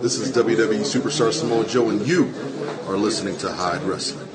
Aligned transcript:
This 0.00 0.16
is 0.16 0.32
WWE 0.32 0.80
Superstar 0.80 1.30
Samoa 1.30 1.66
Joe, 1.66 1.90
and 1.90 2.00
you 2.06 2.32
are 2.88 2.96
listening 2.96 3.36
to 3.36 3.52
Hyde 3.52 3.82
Wrestling. 3.82 4.26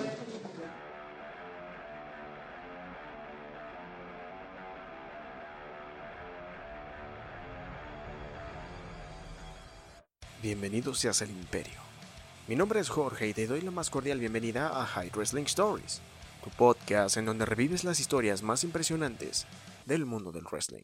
Bienvenidos 10.44 11.00
seas 11.00 11.24
al 11.24 11.32
Imperio. 11.32 11.82
Mi 12.48 12.56
nombre 12.56 12.80
es 12.80 12.90
Jorge 12.90 13.28
y 13.30 13.34
te 13.34 13.48
doy 13.48 13.62
la 13.62 13.72
más 13.72 13.90
cordial 13.90 14.20
bienvenida 14.20 14.70
a 14.80 14.86
Hyde 14.86 15.14
Wrestling 15.16 15.46
Stories, 15.46 16.00
tu 16.44 16.52
podcast 16.52 17.18
en 17.18 17.26
donde 17.26 17.48
revives 17.48 17.84
las 17.84 18.00
historias 18.00 18.44
más 18.44 18.64
impresionantes 18.64 19.48
del 19.88 20.06
mundo 20.06 20.32
del 20.32 20.44
wrestling. 20.44 20.84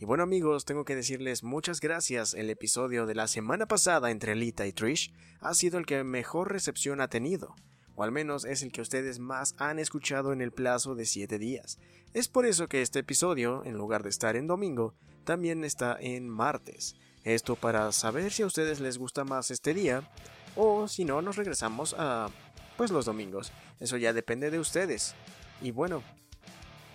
Y 0.00 0.06
bueno 0.06 0.22
amigos, 0.22 0.64
tengo 0.64 0.86
que 0.86 0.96
decirles 0.96 1.44
muchas 1.44 1.78
gracias. 1.78 2.32
El 2.32 2.48
episodio 2.48 3.04
de 3.04 3.14
la 3.14 3.28
semana 3.28 3.66
pasada 3.66 4.10
entre 4.10 4.34
Lita 4.34 4.66
y 4.66 4.72
Trish 4.72 5.12
ha 5.40 5.52
sido 5.52 5.76
el 5.76 5.84
que 5.84 6.02
mejor 6.04 6.50
recepción 6.50 7.02
ha 7.02 7.08
tenido, 7.08 7.54
o 7.96 8.02
al 8.02 8.10
menos 8.10 8.46
es 8.46 8.62
el 8.62 8.72
que 8.72 8.80
ustedes 8.80 9.18
más 9.18 9.54
han 9.58 9.78
escuchado 9.78 10.32
en 10.32 10.40
el 10.40 10.52
plazo 10.52 10.94
de 10.94 11.04
7 11.04 11.38
días. 11.38 11.78
Es 12.14 12.28
por 12.28 12.46
eso 12.46 12.66
que 12.66 12.80
este 12.80 13.00
episodio, 13.00 13.62
en 13.66 13.74
lugar 13.74 14.02
de 14.02 14.08
estar 14.08 14.36
en 14.36 14.46
domingo, 14.46 14.94
también 15.24 15.64
está 15.64 15.98
en 16.00 16.30
martes. 16.30 16.96
Esto 17.24 17.54
para 17.54 17.92
saber 17.92 18.32
si 18.32 18.42
a 18.42 18.46
ustedes 18.46 18.80
les 18.80 18.96
gusta 18.96 19.24
más 19.24 19.50
este 19.50 19.74
día 19.74 20.10
o 20.56 20.88
si 20.88 21.04
no 21.04 21.20
nos 21.20 21.36
regresamos 21.36 21.94
a 21.98 22.30
pues 22.78 22.90
los 22.90 23.04
domingos. 23.04 23.52
Eso 23.80 23.98
ya 23.98 24.14
depende 24.14 24.50
de 24.50 24.60
ustedes. 24.60 25.14
Y 25.60 25.72
bueno, 25.72 26.02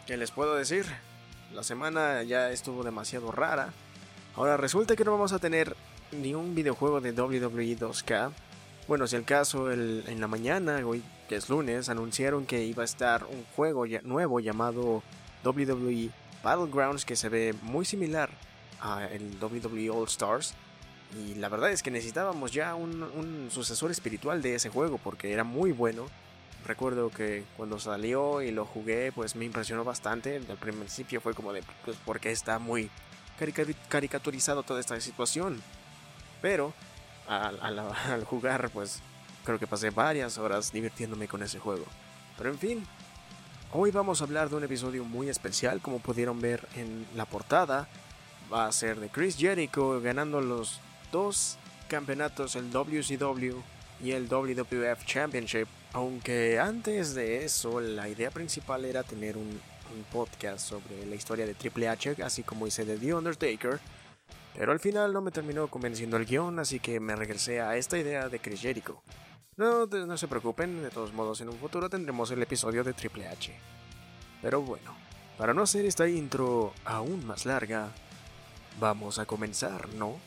¿qué 0.08 0.18
les 0.18 0.32
puedo 0.32 0.56
decir? 0.56 0.88
La 1.56 1.64
semana 1.64 2.22
ya 2.24 2.52
estuvo 2.52 2.84
demasiado 2.84 3.32
rara. 3.32 3.72
Ahora 4.36 4.58
resulta 4.58 4.98
que 4.98 5.06
no 5.06 5.12
vamos 5.12 5.32
a 5.32 5.40
tener 5.40 5.74
ni 6.12 6.36
un 6.36 6.54
videojuego 6.54 7.00
de 7.00 7.14
WWE 7.14 7.78
2K. 7.78 8.34
Bueno, 8.90 9.08
si 9.08 9.16
el 9.16 9.24
caso, 9.24 9.72
en 9.72 10.20
la 10.20 10.28
mañana, 10.28 10.86
hoy 10.86 11.02
que 11.30 11.38
es 11.38 11.50
lunes, 11.50 11.88
anunciaron 11.88 12.46
que 12.46 12.66
iba 12.66 12.84
a 12.84 12.86
estar 12.86 13.24
un 13.24 13.46
juego 13.56 13.86
nuevo 14.04 14.42
llamado 14.42 15.02
WWE 15.46 16.10
Battlegrounds 16.44 17.06
que 17.06 17.16
se 17.16 17.30
ve 17.30 17.56
muy 17.62 17.86
similar 17.86 18.30
a 18.82 19.06
el 19.06 19.38
WWE 19.42 19.90
All 19.92 20.08
Stars. 20.10 20.54
Y 21.18 21.36
la 21.36 21.48
verdad 21.48 21.72
es 21.72 21.82
que 21.82 21.90
necesitábamos 21.90 22.52
ya 22.52 22.76
un, 22.76 23.02
un 23.02 23.48
sucesor 23.50 23.92
espiritual 23.92 24.42
de 24.42 24.56
ese 24.56 24.70
juego 24.70 24.98
porque 24.98 25.32
era 25.32 25.46
muy 25.46 25.72
bueno 25.72 26.08
recuerdo 26.66 27.10
que 27.10 27.44
cuando 27.58 27.80
salió 27.80 28.42
y 28.42 28.52
lo 28.52 28.66
jugué, 28.66 29.12
pues 29.12 29.36
me 29.36 29.46
impresionó 29.46 29.84
bastante. 29.84 30.38
Al 30.38 30.58
principio 30.58 31.22
fue 31.22 31.34
como 31.34 31.54
de, 31.54 31.64
pues 31.84 31.98
porque 32.06 32.32
está 32.32 32.60
muy 32.60 32.90
caricaturizado 33.90 34.64
toda 34.64 34.80
esta 34.80 35.00
situación. 35.00 35.62
Pero 36.42 36.74
al, 37.28 37.80
al, 38.10 38.24
jugar, 38.26 38.70
pues 38.72 39.02
creo 39.44 39.60
que 39.60 39.68
pasé 39.68 39.92
varias 39.92 40.38
horas 40.38 40.72
divirtiéndome 40.72 41.28
con 41.28 41.44
ese 41.44 41.60
juego. 41.60 41.86
Pero 42.38 42.50
en 42.50 42.60
fin, 42.60 42.88
hoy 43.72 43.92
vamos 43.92 44.22
a 44.22 44.26
hablar 44.26 44.50
de 44.50 44.56
un 44.56 44.64
episodio 44.64 45.06
muy 45.06 45.30
especial, 45.30 45.82
como 45.82 46.00
pudieron 46.00 46.40
ver 46.42 46.68
en 46.76 47.06
la 47.16 47.26
portada. 47.26 47.88
Va 48.52 48.68
a 48.68 48.72
ser 48.72 49.00
de 49.00 49.10
Chris 49.10 49.38
Jericho 49.38 50.02
ganando 50.02 50.42
los 50.42 50.80
dos 51.12 51.58
campeonatos, 51.88 52.56
el 52.56 52.72
WCW 52.72 53.60
y 54.04 54.12
el 54.12 54.28
WWF 54.28 55.06
Championship 55.06 55.68
aunque 55.96 56.60
antes 56.60 57.16
de 57.16 57.46
eso, 57.46 57.80
la 57.80 58.10
idea 58.10 58.30
principal 58.30 58.84
era 58.84 59.04
tener 59.04 59.38
un, 59.38 59.62
podcast 60.12 60.60
sobre 60.60 61.06
la 61.06 61.16
historia 61.16 61.46
de 61.46 61.54
Triple 61.54 61.88
H, 61.88 62.18
así 62.22 62.44
como 62.44 62.68
hice 62.68 62.84
de 62.84 62.98
The 62.98 63.14
Undertaker. 63.14 63.80
Pero 64.54 64.74
al 64.74 64.82
final 64.82 65.14
no 65.14 65.22
me 65.22 65.32
terminó 65.32 65.70
convenciendo 65.70 66.18
el 66.18 66.26
guion, 66.26 66.60
así 66.60 66.82
que 66.82 67.00
me 67.00 67.16
regresé 67.16 67.62
a 67.62 67.78
esta 67.78 67.98
idea 67.98 68.28
de 68.28 68.40
Chris 68.40 68.60
Jericho. 68.60 69.02
No, 69.56 69.86
no 69.86 70.18
se 70.18 70.28
preocupen, 70.28 70.84
de 70.84 70.90
todos 70.90 71.14
modos 71.14 71.40
en 71.40 71.48
un 71.48 71.58
futuro 71.58 71.90
tendremos 71.90 72.30
el 72.32 72.44
episodio 72.44 72.84
de 72.84 72.92
Triple 72.92 73.30
H. 73.30 73.58
Pero 74.42 74.62
bueno, 74.62 74.94
para 75.38 75.54
no 75.54 75.62
hacer 75.62 75.86
esta 75.86 76.10
intro 76.10 76.74
aún 76.84 77.26
más 77.26 77.46
larga, 77.46 77.88
vamos 78.82 79.18
a 79.18 79.26
comenzar, 79.26 79.88
¿no? 79.94 80.18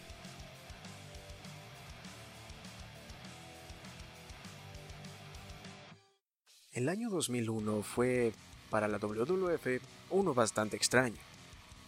El 6.79 6.89
año 6.89 7.11
2001 7.11 7.83
fue, 7.83 8.33
para 8.71 8.87
la 8.87 8.99
WWF, 8.99 9.83
uno 10.11 10.33
bastante 10.33 10.77
extraño. 10.77 11.17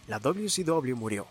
La 0.05 0.19
WCW 0.19 0.97
murió, 0.97 1.27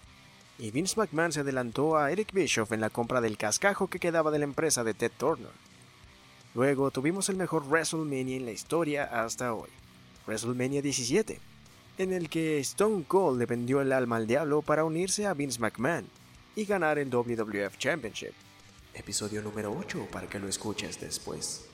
y 0.59 0.71
Vince 0.71 0.99
McMahon 0.99 1.31
se 1.31 1.41
adelantó 1.41 1.99
a 1.99 2.11
Eric 2.11 2.33
Bischoff 2.33 2.73
en 2.73 2.81
la 2.81 2.89
compra 2.89 3.21
del 3.21 3.37
cascajo 3.37 3.89
que 3.89 3.99
quedaba 3.99 4.31
de 4.31 4.39
la 4.39 4.47
empresa 4.47 4.83
de 4.83 4.95
Ted 4.95 5.13
Turner. 5.15 5.51
Luego 6.55 6.91
tuvimos 6.91 7.29
el 7.29 7.37
mejor 7.37 7.69
WrestleMania 7.69 8.39
en 8.39 8.47
la 8.47 8.53
historia 8.53 9.05
hasta 9.05 9.53
hoy, 9.53 9.69
WrestleMania 10.27 10.81
17, 10.81 11.39
en 11.99 12.15
el 12.15 12.31
que 12.31 12.61
Stone 12.61 13.05
Cold 13.07 13.41
le 13.41 13.45
vendió 13.45 13.83
el 13.83 13.93
alma 13.93 14.17
al 14.17 14.27
diablo 14.27 14.63
para 14.63 14.85
unirse 14.85 15.27
a 15.27 15.35
Vince 15.35 15.61
McMahon 15.61 16.07
y 16.57 16.65
ganar 16.65 16.99
el 16.99 17.11
WWF 17.11 17.77
Championship. 17.77 18.33
Episodio 18.95 19.43
número 19.43 19.71
8 19.71 20.09
para 20.11 20.29
que 20.29 20.39
lo 20.39 20.49
escuches 20.49 20.99
después 20.99 21.70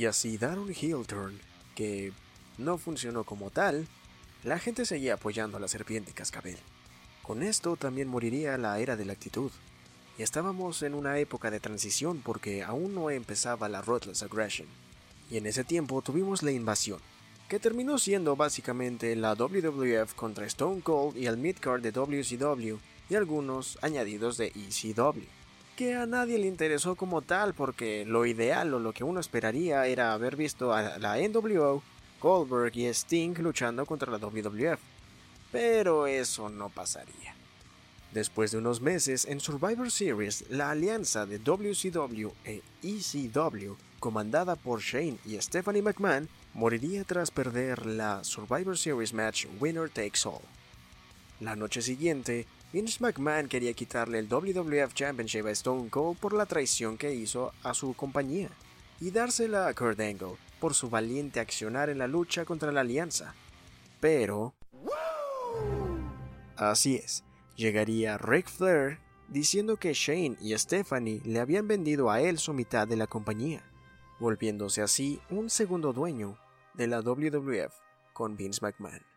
y 0.00 0.06
así 0.06 0.38
dar 0.38 0.58
un 0.58 0.70
heel 0.70 1.06
turn 1.06 1.38
que 1.74 2.14
no 2.56 2.78
funcionó 2.78 3.24
como 3.24 3.50
tal, 3.50 3.86
la 4.44 4.58
gente 4.58 4.86
seguía 4.86 5.14
apoyando 5.14 5.58
a 5.58 5.60
la 5.60 5.68
serpiente 5.68 6.12
cascabel. 6.12 6.56
Con 7.22 7.42
esto 7.42 7.76
también 7.76 8.08
moriría 8.08 8.56
la 8.56 8.80
era 8.80 8.96
de 8.96 9.04
la 9.04 9.12
actitud, 9.12 9.50
y 10.16 10.22
estábamos 10.22 10.82
en 10.82 10.94
una 10.94 11.18
época 11.18 11.50
de 11.50 11.60
transición 11.60 12.22
porque 12.24 12.62
aún 12.62 12.94
no 12.94 13.10
empezaba 13.10 13.68
la 13.68 13.82
Ruthless 13.82 14.22
Aggression, 14.22 14.68
y 15.30 15.36
en 15.36 15.44
ese 15.44 15.64
tiempo 15.64 16.00
tuvimos 16.00 16.42
la 16.42 16.52
invasión, 16.52 17.00
que 17.50 17.60
terminó 17.60 17.98
siendo 17.98 18.36
básicamente 18.36 19.14
la 19.16 19.34
WWF 19.34 20.14
contra 20.14 20.46
Stone 20.46 20.80
Cold 20.80 21.18
y 21.18 21.26
el 21.26 21.36
midcard 21.36 21.82
de 21.82 21.92
WCW 21.92 22.78
y 23.10 23.14
algunos 23.16 23.76
añadidos 23.82 24.38
de 24.38 24.46
ECW 24.46 25.39
que 25.80 25.94
a 25.94 26.04
nadie 26.04 26.36
le 26.36 26.46
interesó 26.46 26.94
como 26.94 27.22
tal 27.22 27.54
porque 27.54 28.04
lo 28.04 28.26
ideal 28.26 28.74
o 28.74 28.78
lo 28.78 28.92
que 28.92 29.02
uno 29.02 29.18
esperaría 29.18 29.86
era 29.86 30.12
haber 30.12 30.36
visto 30.36 30.74
a 30.74 30.98
la 30.98 31.16
NWO, 31.16 31.82
Goldberg 32.20 32.76
y 32.76 32.84
Sting 32.88 33.32
luchando 33.38 33.86
contra 33.86 34.12
la 34.12 34.18
WWF. 34.18 34.78
Pero 35.50 36.06
eso 36.06 36.50
no 36.50 36.68
pasaría. 36.68 37.34
Después 38.12 38.50
de 38.50 38.58
unos 38.58 38.82
meses 38.82 39.24
en 39.24 39.40
Survivor 39.40 39.90
Series, 39.90 40.44
la 40.50 40.70
alianza 40.70 41.24
de 41.24 41.38
WCW 41.38 42.28
e 42.44 42.60
ECW, 42.82 43.72
comandada 44.00 44.56
por 44.56 44.82
Shane 44.82 45.16
y 45.24 45.40
Stephanie 45.40 45.80
McMahon, 45.80 46.28
moriría 46.52 47.04
tras 47.04 47.30
perder 47.30 47.86
la 47.86 48.22
Survivor 48.22 48.76
Series 48.76 49.14
match 49.14 49.46
Winner 49.58 49.88
Takes 49.88 50.28
All. 50.28 50.42
La 51.40 51.56
noche 51.56 51.80
siguiente, 51.80 52.46
Vince 52.72 52.98
McMahon 53.00 53.48
quería 53.48 53.72
quitarle 53.72 54.20
el 54.20 54.28
WWF 54.28 54.94
Championship 54.94 55.44
a 55.46 55.50
Stone 55.50 55.90
Cold 55.90 56.18
por 56.18 56.32
la 56.32 56.46
traición 56.46 56.96
que 56.96 57.12
hizo 57.12 57.52
a 57.64 57.74
su 57.74 57.94
compañía 57.94 58.48
y 59.00 59.10
dársela 59.10 59.66
a 59.66 59.74
Kurt 59.74 59.98
Angle 59.98 60.36
por 60.60 60.74
su 60.74 60.88
valiente 60.88 61.40
accionar 61.40 61.90
en 61.90 61.98
la 61.98 62.06
lucha 62.06 62.44
contra 62.44 62.70
la 62.70 62.82
alianza. 62.82 63.34
Pero... 63.98 64.54
Así 66.54 66.94
es, 66.94 67.24
llegaría 67.56 68.18
Ric 68.18 68.48
Flair 68.48 68.98
diciendo 69.26 69.76
que 69.76 69.92
Shane 69.92 70.36
y 70.40 70.56
Stephanie 70.56 71.22
le 71.24 71.40
habían 71.40 71.66
vendido 71.66 72.08
a 72.08 72.20
él 72.20 72.38
su 72.38 72.52
mitad 72.52 72.86
de 72.86 72.96
la 72.96 73.08
compañía, 73.08 73.64
volviéndose 74.20 74.80
así 74.80 75.20
un 75.28 75.50
segundo 75.50 75.92
dueño 75.92 76.38
de 76.74 76.86
la 76.86 77.00
WWF 77.00 77.74
con 78.12 78.36
Vince 78.36 78.60
McMahon. 78.62 79.09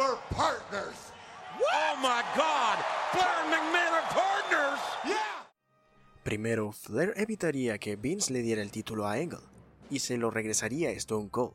We're 0.00 0.16
partners. 0.30 1.12
Oh 1.60 1.94
my 2.00 2.22
God! 2.34 2.78
Flair 3.12 3.36
and 3.44 3.52
McMahon 3.52 3.92
are 3.92 4.08
partners. 4.08 4.80
Yeah. 5.04 5.46
Primero, 6.24 6.72
Flair 6.72 7.12
evitaría 7.16 7.78
que 7.78 7.96
Vince 7.96 8.32
le 8.32 8.40
diera 8.42 8.62
el 8.62 8.70
título 8.70 9.06
a 9.06 9.12
Angle 9.12 9.44
y 9.90 9.98
se 9.98 10.16
lo 10.16 10.30
regresaría 10.30 10.88
a 10.88 10.92
Stone 10.92 11.28
Cold. 11.30 11.52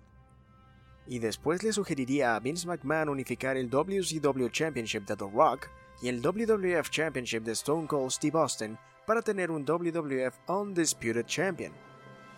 Y 1.07 1.19
después 1.19 1.63
le 1.63 1.73
sugeriría 1.73 2.35
a 2.35 2.39
Vince 2.39 2.67
McMahon 2.67 3.09
unificar 3.09 3.57
el 3.57 3.69
WCW 3.69 4.49
Championship 4.49 5.05
de 5.05 5.15
The 5.15 5.29
Rock 5.33 5.67
y 6.01 6.09
el 6.09 6.21
WWF 6.21 6.89
Championship 6.89 7.43
de 7.43 7.53
Stone 7.53 7.87
Cold 7.87 8.11
Steve 8.11 8.39
Austin 8.39 8.77
para 9.07 9.21
tener 9.21 9.49
un 9.49 9.65
WWF 9.65 10.35
Undisputed 10.47 11.25
Champion. 11.25 11.73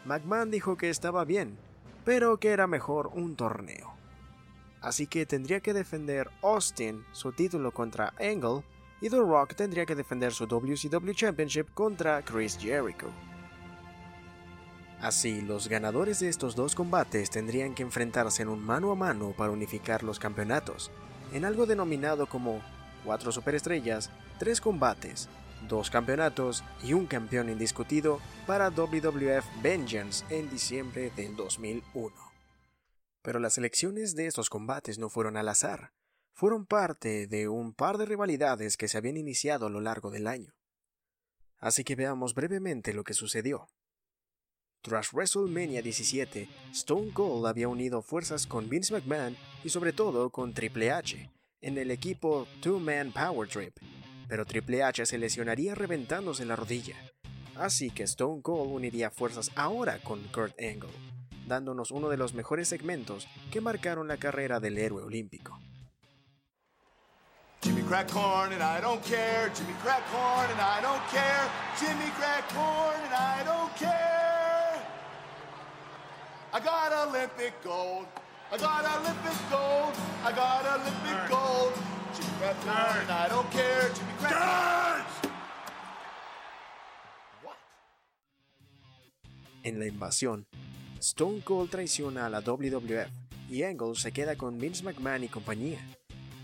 McMahon 0.06 0.52
dijo 0.52 0.78
que 0.78 0.90
estaba 0.90 1.26
bien, 1.26 1.58
pero 2.06 2.38
que 2.38 2.50
era 2.50 2.68
mejor 2.68 3.08
un 3.08 3.36
torneo 3.36 3.97
así 4.88 5.06
que 5.06 5.26
tendría 5.26 5.60
que 5.60 5.74
defender 5.74 6.30
Austin 6.42 7.04
su 7.12 7.34
título 7.34 7.72
contra 7.72 8.14
Angle 8.20 8.64
y 9.02 9.10
The 9.10 9.18
Rock 9.18 9.54
tendría 9.54 9.86
que 9.86 9.96
defender 9.96 10.34
su 10.34 10.48
WCW 10.48 11.12
Championship 11.12 11.68
contra 11.74 12.24
Chris 12.24 12.58
Jericho. 12.58 13.10
Así, 15.02 15.42
los 15.42 15.68
ganadores 15.68 16.22
de 16.22 16.30
estos 16.30 16.56
dos 16.56 16.74
combates 16.74 17.30
tendrían 17.30 17.76
que 17.76 17.84
enfrentarse 17.84 18.42
en 18.44 18.48
un 18.48 18.66
mano 18.66 18.92
a 18.92 18.96
mano 18.96 19.34
para 19.38 19.52
unificar 19.52 20.04
los 20.04 20.20
campeonatos, 20.20 20.90
en 21.34 21.44
algo 21.44 21.66
denominado 21.66 22.26
como 22.26 22.62
cuatro 23.04 23.34
superestrellas, 23.34 24.10
tres 24.40 24.62
combates, 24.62 25.28
dos 25.68 25.90
campeonatos 25.90 26.64
y 26.82 26.94
un 26.94 27.08
campeón 27.08 27.50
indiscutido 27.50 28.20
para 28.48 28.70
WWF 28.70 29.46
Vengeance 29.62 30.24
en 30.30 30.50
diciembre 30.50 31.12
del 31.16 31.36
2001. 31.36 32.27
Pero 33.28 33.42
las 33.42 33.58
elecciones 33.58 34.16
de 34.16 34.26
estos 34.26 34.50
combates 34.50 35.00
no 35.00 35.10
fueron 35.10 35.36
al 35.36 35.50
azar, 35.50 35.92
fueron 36.32 36.66
parte 36.66 37.28
de 37.28 37.50
un 37.50 37.74
par 37.74 37.98
de 37.98 38.06
rivalidades 38.06 38.78
que 38.78 38.88
se 38.88 38.98
habían 38.98 39.18
iniciado 39.18 39.66
a 39.66 39.70
lo 39.70 39.82
largo 39.82 40.12
del 40.12 40.28
año. 40.28 40.56
Así 41.58 41.84
que 41.84 41.98
veamos 41.98 42.34
brevemente 42.34 42.94
lo 42.94 43.04
que 43.04 43.14
sucedió. 43.14 43.68
Tras 44.82 45.12
WrestleMania 45.12 45.82
17, 45.82 46.48
Stone 46.72 47.12
Cold 47.12 47.48
había 47.48 47.68
unido 47.68 48.02
fuerzas 48.02 48.48
con 48.48 48.70
Vince 48.70 48.94
McMahon 48.94 49.36
y 49.62 49.72
sobre 49.72 49.92
todo 49.92 50.30
con 50.30 50.54
Triple 50.54 50.92
H 50.92 51.30
en 51.60 51.78
el 51.78 51.92
equipo 51.92 52.48
Two 52.62 52.80
Man 52.80 53.12
Power 53.12 53.50
Trip, 53.50 53.76
pero 54.30 54.46
Triple 54.46 54.84
H 54.84 55.06
se 55.06 55.18
lesionaría 55.18 55.76
reventándose 55.76 56.46
la 56.46 56.56
rodilla, 56.56 56.96
así 57.56 57.90
que 57.90 58.04
Stone 58.04 58.42
Cold 58.42 58.72
uniría 58.72 59.12
fuerzas 59.12 59.52
ahora 59.58 60.02
con 60.02 60.24
Kurt 60.30 60.58
Angle, 60.62 61.17
dándonos 61.48 61.92
uno 61.92 62.10
de 62.10 62.18
los 62.18 62.34
mejores 62.34 62.68
segmentos 62.68 63.28
que 63.52 63.62
marcaron 63.62 64.08
la 64.08 64.18
carrera 64.18 64.60
del 64.60 64.78
héroe 64.78 65.04
olímpico. 65.04 65.58
Jimmy 67.62 67.82
Crackhorn 67.82 68.54
and 68.54 68.62
I 68.62 68.80
don't 68.80 69.04
care. 69.04 69.50
Jimmy 69.56 69.74
Crackhorn 69.82 70.50
and 70.52 70.62
I 70.62 70.80
don't 70.82 71.02
care. 71.10 71.50
Jimmy 71.80 72.12
Crackhorn 72.12 73.02
and 73.04 73.14
I 73.14 73.44
don't 73.44 73.76
care. 73.76 74.38
I 76.54 76.60
got 76.60 76.94
Olympic 77.08 77.54
gold. 77.64 78.06
I 78.52 78.58
got 78.58 78.86
Olympic 78.86 79.38
gold. 79.50 79.94
I 80.24 80.32
got 80.32 80.66
Olympic 80.66 81.30
gold. 81.30 81.74
Jimmy 82.16 82.34
Crackhorn 82.40 83.02
and 83.02 83.12
I 83.12 83.28
don't 83.28 83.50
care. 83.52 83.90
Jimmy 83.96 84.14
Crackhorn. 84.20 85.04
What? 87.44 87.58
En 89.64 89.80
la 89.80 89.88
invasión, 89.88 90.46
Stone 91.00 91.42
Cold 91.42 91.70
traiciona 91.70 92.26
a 92.26 92.30
la 92.30 92.42
WWF 92.42 93.10
y 93.50 93.64
Angle 93.64 93.96
se 93.96 94.12
queda 94.12 94.36
con 94.36 94.58
Vince 94.58 94.84
McMahon 94.84 95.24
y 95.24 95.28
compañía, 95.28 95.80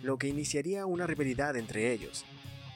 lo 0.04 0.18
que 0.18 0.28
iniciaría 0.28 0.86
una 0.86 1.08
rivalidad 1.08 1.58
entre 1.58 1.92
ellos, 1.92 2.24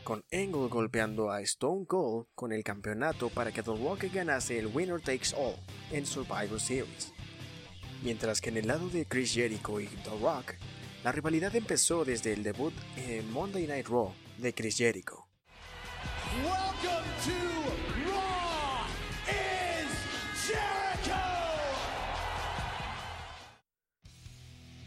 con 0.04 0.24
Angle 0.32 0.70
golpeando 0.70 1.30
a 1.32 1.42
Stone 1.42 1.86
Cold 1.86 2.26
con 2.34 2.52
el 2.52 2.64
campeonato 2.64 3.30
para 3.30 3.52
que 3.52 3.62
The 3.62 3.76
Rock 3.76 4.06
ganase 4.12 4.58
el 4.58 4.68
Winner 4.68 5.00
Takes 5.00 5.36
All 5.38 5.56
en 5.92 6.06
Survivor 6.06 6.60
Series. 6.60 7.14
Mientras 8.04 8.42
que 8.42 8.50
en 8.50 8.58
el 8.58 8.68
lado 8.68 8.90
de 8.90 9.06
Chris 9.06 9.34
Jericho 9.34 9.80
y 9.80 9.88
The 9.88 10.18
Rock, 10.22 10.56
la 11.04 11.12
rivalidad 11.12 11.56
empezó 11.56 12.06
desde 12.06 12.34
el 12.34 12.44
debut 12.44 12.74
en 12.98 13.32
Monday 13.32 13.68
Night 13.68 13.88
Raw 13.88 14.14
de 14.38 14.54
Chris 14.54 14.78
Jericho. 14.78 15.28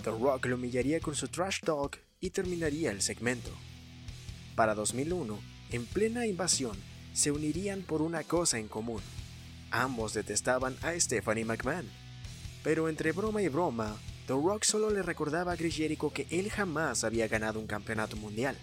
The 0.02 0.10
Rock 0.10 0.46
lo 0.46 0.54
humillaría 0.54 0.98
con 1.00 1.14
su 1.14 1.28
trash 1.28 1.60
talk 1.60 1.98
y 2.20 2.30
terminaría 2.30 2.90
el 2.90 3.02
segmento. 3.02 3.50
Para 4.54 4.74
2001, 4.74 5.38
en 5.72 5.84
plena 5.86 6.26
invasión, 6.26 6.76
se 7.12 7.30
unirían 7.30 7.82
por 7.82 8.00
una 8.00 8.24
cosa 8.24 8.58
en 8.58 8.68
común. 8.68 9.02
Ambos 9.70 10.14
detestaban 10.14 10.76
a 10.82 10.98
Stephanie 10.98 11.44
McMahon. 11.44 11.86
Pero 12.64 12.88
entre 12.88 13.12
broma 13.12 13.42
y 13.42 13.48
broma, 13.48 13.96
The 14.26 14.32
Rock 14.32 14.64
solo 14.64 14.90
le 14.90 15.02
recordaba 15.02 15.52
a 15.52 15.56
Chris 15.56 15.76
Jericho 15.76 16.10
que 16.10 16.26
él 16.30 16.50
jamás 16.50 17.04
había 17.04 17.28
ganado 17.28 17.60
un 17.60 17.66
campeonato 17.66 18.16
mundial, 18.16 18.56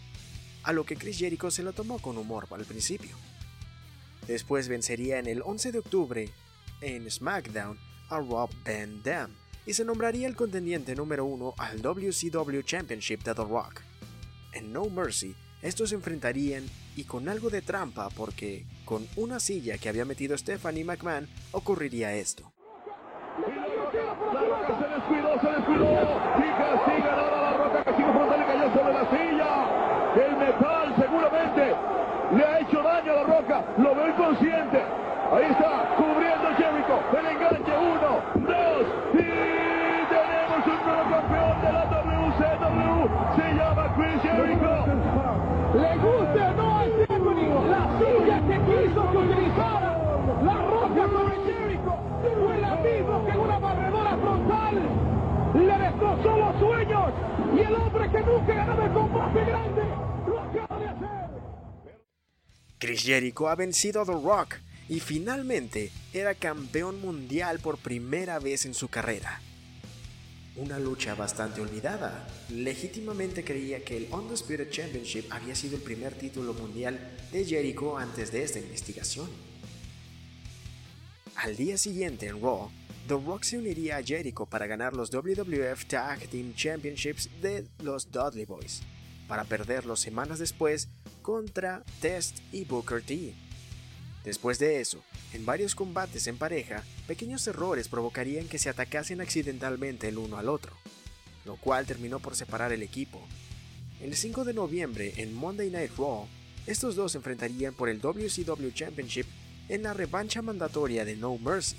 a 0.64 0.74
lo 0.74 0.86
que 0.86 0.96
Chris 0.96 1.20
Jericho 1.20 1.52
se 1.52 1.62
lo 1.62 1.74
tomó 1.74 2.00
con 2.00 2.18
humor 2.18 2.48
al 2.50 2.66
principio. 2.66 3.16
Después 4.28 4.68
vencería 4.70 5.20
en 5.20 5.28
el 5.28 5.42
11 5.44 5.72
de 5.72 5.80
octubre 5.80 6.30
en 6.82 7.10
SmackDown 7.10 7.78
a 8.10 8.18
Rob 8.20 8.50
Van 8.66 9.04
Dam 9.04 9.47
y 9.68 9.74
se 9.74 9.84
nombraría 9.84 10.28
el 10.28 10.36
contendiente 10.36 10.96
número 10.96 11.26
uno 11.26 11.54
al 11.58 11.82
WCW 11.82 12.62
Championship 12.64 13.22
de 13.24 13.36
The 13.36 13.44
Rock. 13.44 13.82
En 14.54 14.72
No 14.72 14.86
Mercy, 14.86 15.36
estos 15.62 15.90
se 15.90 15.96
enfrentarían 15.96 16.64
y 16.96 17.04
con 17.04 17.28
algo 17.28 17.50
de 17.50 17.62
trampa 17.62 18.10
porque 18.10 18.66
con 18.86 19.06
una 19.18 19.42
silla 19.42 19.78
que 19.78 19.90
había 19.90 20.06
metido 20.06 20.38
Stephanie 20.38 20.86
McMahon 20.86 21.28
ocurriría 21.52 22.14
esto. 22.14 22.54
El 30.18 30.36
metal 30.38 30.96
seguramente 30.98 31.76
le 32.36 32.44
ha 32.44 32.60
hecho 32.60 32.82
daño 32.82 33.12
a 33.12 33.16
la 33.16 33.24
roca. 33.24 33.76
Lo 33.78 33.94
veo 33.94 34.08
inconsciente. 34.08 34.82
Ahí 35.32 35.52
está, 35.52 35.96
cubriendo 35.98 36.48
Jericho. 36.56 37.00
El 37.20 37.26
enganche, 37.26 37.57
Chris 62.80 63.04
Jericho 63.04 63.50
ha 63.50 63.56
vencido 63.56 64.02
a 64.02 64.06
The 64.06 64.12
Rock 64.12 64.56
y 64.88 65.00
finalmente 65.00 65.92
era 66.14 66.36
campeón 66.36 67.02
mundial 67.02 67.60
por 67.60 67.80
primera 67.80 68.38
vez 68.40 68.66
en 68.66 68.74
su 68.74 68.88
carrera. 68.88 69.42
Una 70.56 70.80
lucha 70.80 71.16
bastante 71.16 71.62
olvidada. 71.62 72.28
Legítimamente 72.50 73.44
creía 73.44 73.84
que 73.84 73.98
el 73.98 74.08
Undisputed 74.12 74.70
Championship 74.70 75.26
había 75.32 75.56
sido 75.56 75.76
el 75.76 75.82
primer 75.82 76.14
título 76.16 76.54
mundial 76.54 77.18
de 77.32 77.46
Jericho 77.46 77.98
antes 77.98 78.32
de 78.32 78.44
esta 78.44 78.60
investigación. 78.60 79.28
Al 81.36 81.56
día 81.56 81.78
siguiente 81.78 82.28
en 82.28 82.42
Raw, 82.42 82.72
The 83.08 83.14
Rock 83.14 83.44
se 83.44 83.58
uniría 83.58 83.98
a 83.98 84.04
Jericho 84.04 84.46
para 84.46 84.68
ganar 84.68 84.94
los 84.94 85.12
WWF 85.12 85.86
Tag 85.86 86.28
Team 86.28 86.54
Championships 86.56 87.30
de 87.42 87.66
los 87.84 88.12
Dudley 88.12 88.46
Boys, 88.46 88.82
para 89.28 89.44
perderlos 89.44 90.00
semanas 90.00 90.40
después 90.40 90.88
contra 91.22 91.84
Test 92.02 92.40
y 92.52 92.66
Booker 92.66 93.02
T. 93.02 93.34
Después 94.24 94.60
de 94.60 94.82
eso, 94.82 95.04
en 95.34 95.46
varios 95.46 95.76
combates 95.76 96.28
en 96.28 96.38
pareja, 96.38 96.84
pequeños 97.08 97.48
errores 97.48 97.88
provocarían 97.88 98.48
que 98.48 98.60
se 98.60 98.70
atacasen 98.70 99.22
accidentalmente 99.22 100.08
el 100.10 100.18
uno 100.18 100.38
al 100.38 100.50
otro, 100.50 100.74
lo 101.46 101.56
cual 101.56 101.86
terminó 101.86 102.20
por 102.20 102.36
separar 102.36 102.74
el 102.74 102.84
equipo. 102.84 103.26
El 104.02 104.16
5 104.16 104.44
de 104.46 104.54
noviembre, 104.54 105.14
en 105.18 105.34
Monday 105.34 105.70
Night 105.70 105.92
Raw, 105.98 106.28
estos 106.66 106.96
dos 106.96 107.14
se 107.14 107.18
enfrentarían 107.20 107.74
por 107.74 107.88
el 107.88 108.02
WCW 108.02 108.70
Championship 108.74 109.26
en 109.70 109.84
la 109.84 109.94
revancha 109.94 110.42
mandatoria 110.42 111.06
de 111.06 111.16
No 111.16 111.38
Mercy. 111.38 111.78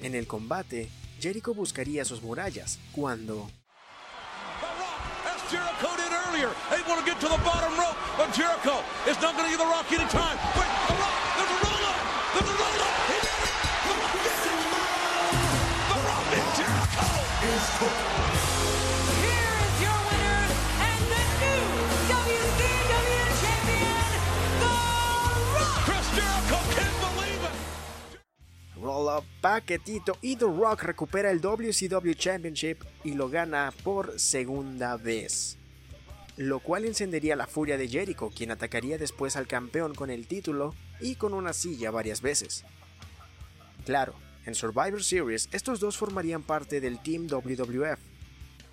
En 0.00 0.14
el 0.14 0.26
combate, 0.26 0.88
Jericho 1.20 1.52
buscaría 1.52 2.04
sus 2.04 2.22
murallas 2.22 2.78
cuando 2.92 3.50
Jericho 5.50 5.96
did 5.96 6.12
earlier, 6.28 6.54
able 6.70 6.94
to 6.94 7.04
get 7.04 7.18
to 7.18 7.26
the 7.26 7.38
bottom 7.42 7.76
rope, 7.76 7.96
but 8.16 8.32
Jericho 8.32 8.84
is 9.08 9.20
not 9.20 9.34
going 9.34 9.46
to 9.46 9.50
give 9.50 9.58
The 9.58 9.66
Rock 9.66 9.90
any 9.90 10.06
time. 10.06 10.38
Wait, 10.54 10.70
The 10.86 10.94
Rock, 10.94 11.10
there's 11.34 11.50
a 11.50 11.58
roll 11.66 11.84
up, 11.90 11.98
there's 12.38 12.50
a 12.50 12.54
roll 12.54 12.78
up. 12.86 12.94
He 13.10 13.18
did 13.18 13.34
it. 13.34 13.50
The 13.82 13.94
Rock 13.98 14.14
did 14.14 14.30
it. 14.30 14.54
The 15.90 15.98
Rock 16.06 16.26
and 16.38 16.48
Jericho. 16.54 18.29
Paquetito 29.40 30.18
y 30.20 30.36
The 30.36 30.46
Rock 30.46 30.82
recupera 30.82 31.30
el 31.30 31.40
WCW 31.40 32.12
Championship 32.14 32.78
y 33.04 33.14
lo 33.14 33.28
gana 33.28 33.72
por 33.84 34.18
segunda 34.18 34.96
vez. 34.96 35.56
Lo 36.36 36.58
cual 36.60 36.84
encendería 36.84 37.36
la 37.36 37.46
furia 37.46 37.76
de 37.76 37.88
Jericho, 37.88 38.30
quien 38.34 38.50
atacaría 38.50 38.98
después 38.98 39.36
al 39.36 39.46
campeón 39.46 39.94
con 39.94 40.10
el 40.10 40.26
título 40.26 40.74
y 41.00 41.14
con 41.14 41.34
una 41.34 41.52
silla 41.52 41.90
varias 41.90 42.20
veces. 42.20 42.64
Claro, 43.84 44.14
en 44.44 44.54
Survivor 44.54 45.02
Series 45.04 45.48
estos 45.52 45.80
dos 45.80 45.96
formarían 45.96 46.42
parte 46.42 46.80
del 46.80 47.00
Team 47.00 47.28
WWF, 47.28 47.98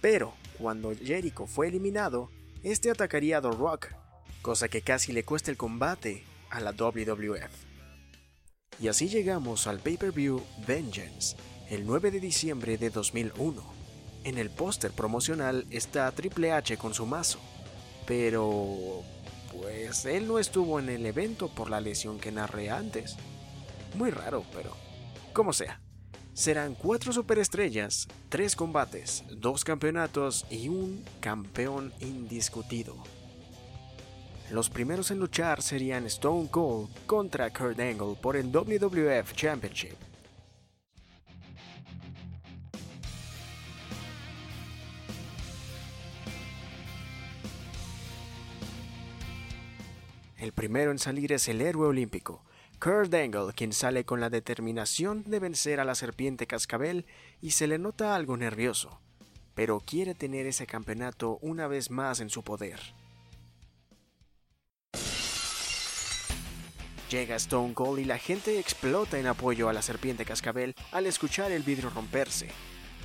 pero 0.01 0.33
cuando 0.57 0.95
Jericho 0.95 1.45
fue 1.45 1.67
eliminado, 1.67 2.31
este 2.63 2.89
atacaría 2.89 3.37
a 3.37 3.41
The 3.41 3.51
Rock, 3.51 3.89
cosa 4.41 4.67
que 4.67 4.81
casi 4.81 5.11
le 5.11 5.23
cuesta 5.23 5.51
el 5.51 5.57
combate 5.57 6.23
a 6.49 6.59
la 6.59 6.71
WWF. 6.71 7.66
Y 8.79 8.89
así 8.89 9.09
llegamos 9.09 9.65
al 9.65 9.79
pay-per-view 9.79 10.41
Vengeance, 10.67 11.35
el 11.69 11.85
9 11.87 12.11
de 12.11 12.19
diciembre 12.19 12.77
de 12.77 12.91
2001. 12.91 13.63
En 14.23 14.37
el 14.37 14.51
póster 14.51 14.91
promocional 14.91 15.65
está 15.71 16.11
Triple 16.11 16.51
H 16.51 16.77
con 16.77 16.93
su 16.93 17.07
mazo, 17.07 17.39
pero 18.05 19.01
pues 19.51 20.05
él 20.05 20.27
no 20.27 20.37
estuvo 20.37 20.79
en 20.79 20.89
el 20.89 21.05
evento 21.07 21.47
por 21.47 21.71
la 21.71 21.81
lesión 21.81 22.19
que 22.19 22.31
narré 22.31 22.69
antes. 22.69 23.15
Muy 23.95 24.11
raro, 24.11 24.43
pero 24.53 24.75
como 25.33 25.53
sea. 25.53 25.81
Serán 26.33 26.75
cuatro 26.75 27.11
superestrellas, 27.11 28.07
tres 28.29 28.55
combates, 28.55 29.23
dos 29.31 29.63
campeonatos 29.63 30.45
y 30.51 30.69
un 30.69 31.03
campeón 31.19 31.93
indiscutido. 31.99 32.95
Los 34.49 34.69
primeros 34.69 35.11
en 35.11 35.19
luchar 35.19 35.61
serían 35.61 36.05
Stone 36.05 36.47
Cold 36.49 36.87
contra 37.05 37.49
Kurt 37.51 37.77
Angle 37.81 38.15
por 38.21 38.37
el 38.37 38.49
WWF 38.49 39.33
Championship. 39.33 39.95
El 50.37 50.53
primero 50.53 50.91
en 50.91 50.99
salir 50.99 51.33
es 51.33 51.49
el 51.49 51.59
héroe 51.59 51.87
olímpico, 51.87 52.41
Kurt 52.79 53.13
Angle, 53.13 53.51
quien 53.53 53.73
sale 53.73 54.05
con 54.05 54.21
la 54.21 54.29
determinación 54.29 55.23
de 55.23 55.39
vencer 55.39 55.81
a 55.81 55.83
la 55.83 55.95
serpiente 55.95 56.47
cascabel 56.47 57.05
y 57.41 57.51
se 57.51 57.67
le 57.67 57.79
nota 57.79 58.15
algo 58.15 58.37
nervioso, 58.37 59.01
pero 59.55 59.81
quiere 59.81 60.15
tener 60.15 60.45
ese 60.45 60.67
campeonato 60.67 61.37
una 61.41 61.67
vez 61.67 61.91
más 61.91 62.21
en 62.21 62.29
su 62.29 62.43
poder. 62.43 62.79
Llega 67.09 67.37
Stone 67.37 67.73
Cold 67.73 67.99
y 67.99 68.05
la 68.05 68.17
gente 68.17 68.59
explota 68.59 69.17
en 69.17 69.27
apoyo 69.27 69.69
a 69.69 69.73
la 69.73 69.81
serpiente 69.81 70.25
cascabel 70.25 70.75
al 70.91 71.05
escuchar 71.05 71.53
el 71.53 71.63
vidrio 71.63 71.89
romperse. 71.89 72.49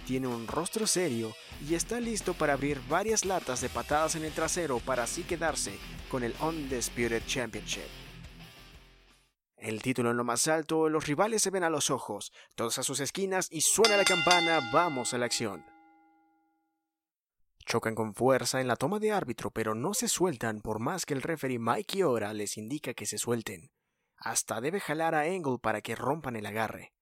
Tiene 0.06 0.26
un 0.26 0.49
rostro 0.49 0.88
serio 0.88 1.32
y 1.68 1.75
está 1.75 2.00
listo 2.00 2.35
para 2.35 2.54
abrir 2.54 2.80
varias 2.88 3.25
latas 3.25 3.61
de 3.61 3.68
patadas 3.68 4.16
en 4.16 4.25
el 4.25 4.32
trasero 4.32 4.80
para 4.80 5.04
así 5.04 5.23
quedarse 5.23 5.78
con 6.11 6.25
el 6.25 6.35
Undisputed 6.40 7.23
Championship. 7.26 7.87
El 9.56 9.80
título 9.80 10.11
en 10.11 10.16
lo 10.16 10.25
más 10.25 10.49
alto, 10.49 10.88
los 10.88 11.06
rivales 11.06 11.40
se 11.40 11.50
ven 11.50 11.62
a 11.62 11.71
los 11.71 11.88
ojos, 11.88 12.32
todos 12.56 12.78
a 12.78 12.82
sus 12.82 12.99
esquinas 12.99 13.47
y 13.52 13.61
suena 13.61 13.97
la 13.97 14.04
campana, 14.04 14.68
vamos 14.73 15.14
a 15.14 15.18
la 15.18 15.26
acción. 15.26 15.64
Chocan 17.64 17.94
con 17.94 18.12
fuerza 18.12 18.61
en 18.61 18.66
la 18.66 18.75
toma 18.75 18.99
de 18.99 19.12
árbitro, 19.12 19.52
pero 19.52 19.76
no 19.76 19.94
se 19.94 20.09
sueltan 20.09 20.61
por 20.61 20.80
más 20.80 21.06
que 21.06 21.14
el 21.14 21.23
referee 21.23 21.61
Mike 21.61 21.99
Iora 21.99 22.35
les 22.35 22.59
indica 22.59 22.92
que 22.94 23.06
se 23.06 23.18
suelten. 23.18 23.71
Hasta 24.25 24.61
debe 24.61 24.79
jalar 24.79 25.17
a 25.17 25.23
Angle 25.23 25.59
para 25.61 25.81
que 25.81 25.97
rompan 25.97 26.37
el 26.37 26.47
agarre. 26.47 26.93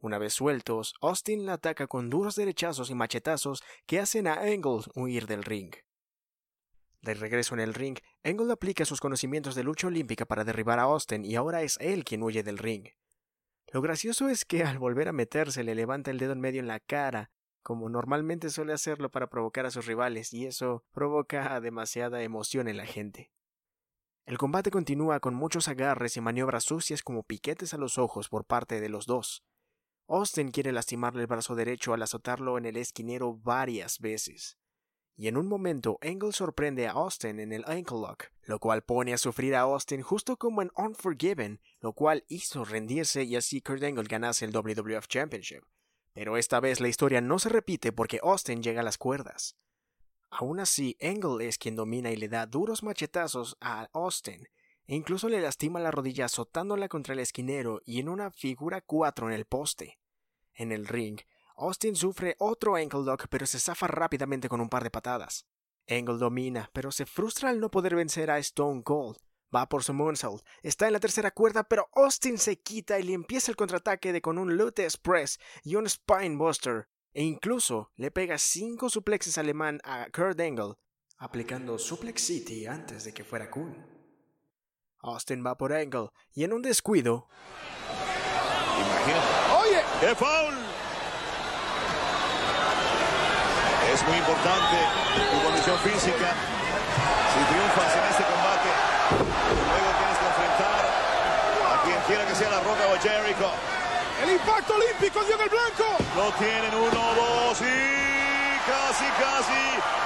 Una 0.00 0.18
vez 0.18 0.32
sueltos, 0.32 0.94
Austin 1.02 1.44
la 1.44 1.54
ataca 1.54 1.86
con 1.86 2.08
duros 2.08 2.36
derechazos 2.36 2.88
y 2.88 2.94
machetazos 2.94 3.62
que 3.86 4.00
hacen 4.00 4.26
a 4.26 4.34
Angle 4.34 4.82
huir 4.94 5.26
del 5.26 5.44
ring. 5.44 5.74
De 7.02 7.12
regreso 7.12 7.52
en 7.54 7.60
el 7.60 7.74
ring, 7.74 7.98
Angle 8.22 8.50
aplica 8.50 8.86
sus 8.86 9.00
conocimientos 9.00 9.54
de 9.54 9.62
lucha 9.62 9.88
olímpica 9.88 10.24
para 10.24 10.44
derribar 10.44 10.78
a 10.78 10.84
Austin 10.84 11.24
y 11.26 11.36
ahora 11.36 11.62
es 11.62 11.76
él 11.80 12.02
quien 12.02 12.22
huye 12.22 12.42
del 12.42 12.56
ring. 12.56 12.88
Lo 13.70 13.82
gracioso 13.82 14.30
es 14.30 14.46
que 14.46 14.64
al 14.64 14.78
volver 14.78 15.08
a 15.08 15.12
meterse 15.12 15.64
le 15.64 15.74
levanta 15.74 16.10
el 16.10 16.18
dedo 16.18 16.32
en 16.32 16.40
medio 16.40 16.60
en 16.60 16.68
la 16.68 16.80
cara, 16.80 17.30
como 17.62 17.90
normalmente 17.90 18.48
suele 18.48 18.72
hacerlo 18.72 19.10
para 19.10 19.28
provocar 19.28 19.66
a 19.66 19.70
sus 19.70 19.84
rivales, 19.84 20.32
y 20.32 20.46
eso 20.46 20.84
provoca 20.92 21.60
demasiada 21.60 22.22
emoción 22.22 22.68
en 22.68 22.78
la 22.78 22.86
gente. 22.86 23.33
El 24.26 24.38
combate 24.38 24.70
continúa 24.70 25.20
con 25.20 25.34
muchos 25.34 25.68
agarres 25.68 26.16
y 26.16 26.22
maniobras 26.22 26.64
sucias 26.64 27.02
como 27.02 27.24
piquetes 27.24 27.74
a 27.74 27.78
los 27.78 27.98
ojos 27.98 28.30
por 28.30 28.46
parte 28.46 28.80
de 28.80 28.88
los 28.88 29.04
dos. 29.04 29.44
Austin 30.08 30.50
quiere 30.50 30.72
lastimarle 30.72 31.22
el 31.22 31.26
brazo 31.26 31.54
derecho 31.54 31.92
al 31.92 32.02
azotarlo 32.02 32.56
en 32.56 32.64
el 32.64 32.78
esquinero 32.78 33.34
varias 33.34 33.98
veces. 33.98 34.58
Y 35.14 35.28
en 35.28 35.36
un 35.36 35.46
momento 35.46 35.98
Angle 36.00 36.32
sorprende 36.32 36.88
a 36.88 36.92
Austin 36.92 37.38
en 37.38 37.52
el 37.52 37.64
ankle 37.66 38.00
lock, 38.00 38.24
lo 38.44 38.58
cual 38.58 38.82
pone 38.82 39.12
a 39.12 39.18
sufrir 39.18 39.54
a 39.54 39.60
Austin 39.60 40.00
justo 40.00 40.38
como 40.38 40.62
en 40.62 40.72
Unforgiven, 40.74 41.60
lo 41.80 41.92
cual 41.92 42.24
hizo 42.28 42.64
rendirse 42.64 43.24
y 43.24 43.36
así 43.36 43.60
Kurt 43.60 43.82
Angle 43.82 44.08
ganase 44.08 44.46
el 44.46 44.52
WWF 44.52 45.06
Championship. 45.06 45.64
Pero 46.14 46.38
esta 46.38 46.60
vez 46.60 46.80
la 46.80 46.88
historia 46.88 47.20
no 47.20 47.38
se 47.38 47.50
repite 47.50 47.92
porque 47.92 48.20
Austin 48.22 48.62
llega 48.62 48.80
a 48.80 48.84
las 48.84 48.98
cuerdas. 48.98 49.56
Aún 50.36 50.58
así, 50.58 50.96
Angle 51.00 51.46
es 51.46 51.58
quien 51.58 51.76
domina 51.76 52.10
y 52.10 52.16
le 52.16 52.28
da 52.28 52.46
duros 52.46 52.82
machetazos 52.82 53.56
a 53.60 53.88
Austin, 53.92 54.48
e 54.84 54.96
incluso 54.96 55.28
le 55.28 55.40
lastima 55.40 55.78
la 55.78 55.92
rodilla 55.92 56.24
azotándola 56.24 56.88
contra 56.88 57.14
el 57.14 57.20
esquinero 57.20 57.80
y 57.84 58.00
en 58.00 58.08
una 58.08 58.32
figura 58.32 58.80
4 58.80 59.28
en 59.28 59.32
el 59.32 59.44
poste. 59.44 60.00
En 60.52 60.72
el 60.72 60.88
ring, 60.88 61.20
Austin 61.54 61.94
sufre 61.94 62.34
otro 62.40 62.74
ankle 62.74 63.04
lock 63.04 63.28
pero 63.30 63.46
se 63.46 63.60
zafa 63.60 63.86
rápidamente 63.86 64.48
con 64.48 64.60
un 64.60 64.68
par 64.68 64.82
de 64.82 64.90
patadas. 64.90 65.46
Angle 65.88 66.18
domina, 66.18 66.68
pero 66.72 66.90
se 66.90 67.06
frustra 67.06 67.50
al 67.50 67.60
no 67.60 67.70
poder 67.70 67.94
vencer 67.94 68.32
a 68.32 68.38
Stone 68.38 68.82
Cold. 68.82 69.18
Va 69.54 69.68
por 69.68 69.84
su 69.84 69.94
moonsault, 69.94 70.44
está 70.64 70.88
en 70.88 70.94
la 70.94 71.00
tercera 71.00 71.30
cuerda, 71.30 71.62
pero 71.62 71.88
Austin 71.92 72.38
se 72.38 72.58
quita 72.58 72.98
y 72.98 73.04
le 73.04 73.12
empieza 73.12 73.52
el 73.52 73.56
contraataque 73.56 74.20
con 74.20 74.38
un 74.38 74.56
Lute 74.56 74.82
Express 74.82 75.38
y 75.62 75.76
un 75.76 75.88
Spine 75.88 76.34
Buster, 76.36 76.88
e 77.14 77.22
incluso 77.22 77.90
le 77.96 78.10
pega 78.10 78.36
cinco 78.36 78.90
suplexes 78.90 79.38
alemán 79.38 79.80
a 79.84 80.06
Kurt 80.10 80.38
Angle, 80.40 80.74
aplicando 81.16 81.78
Suplex 81.78 82.20
City 82.20 82.66
antes 82.66 83.04
de 83.04 83.14
que 83.14 83.24
fuera 83.24 83.50
cool. 83.50 83.74
Austin 85.00 85.44
va 85.44 85.56
por 85.56 85.72
Angle 85.72 86.08
y 86.32 86.44
en 86.44 86.52
un 86.52 86.62
descuido 86.62 87.28
¡Oye! 89.60 89.82
¡Qué 90.00 90.14
foul! 90.14 90.54
Es 93.92 94.02
muy 94.08 94.16
importante 94.16 94.76
tu 95.30 95.44
condición 95.44 95.78
física. 95.78 96.32
Si 97.30 97.40
triunfas 97.52 97.96
en 97.96 98.04
este 98.10 98.24
combate, 98.24 98.70
luego 99.70 99.90
tienes 99.98 100.18
que 100.18 100.26
enfrentar 100.26 100.82
a 101.68 101.82
quien 101.84 101.98
quiera 102.06 102.26
que 102.26 102.34
sea 102.34 102.50
la 102.50 102.60
Roca 102.60 102.86
o 102.88 102.98
Jericho. 102.98 103.83
El 104.22 104.30
impacto 104.30 104.74
olímpico 104.74 105.24
dio 105.24 105.34
en 105.34 105.40
el 105.40 105.48
blanco. 105.48 105.84
Lo 106.16 106.30
tienen 106.32 106.74
uno, 106.74 107.14
dos 107.14 107.60
y 107.60 108.58
casi, 108.64 109.04
casi 109.18 109.64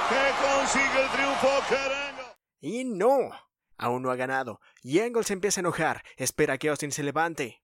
que 0.09 0.21
consigue 0.41 1.03
el 1.03 1.09
triunfo 1.11 1.49
Kerengo. 1.69 2.35
Y 2.59 2.83
no, 2.85 3.29
aún 3.77 4.01
no 4.01 4.11
ha 4.11 4.15
ganado. 4.15 4.59
Y 4.81 4.99
Angle 4.99 5.23
se 5.23 5.33
empieza 5.33 5.59
a 5.59 5.63
enojar, 5.63 6.03
espera 6.17 6.57
que 6.57 6.69
Austin 6.69 6.91
se 6.91 7.03
levante. 7.03 7.61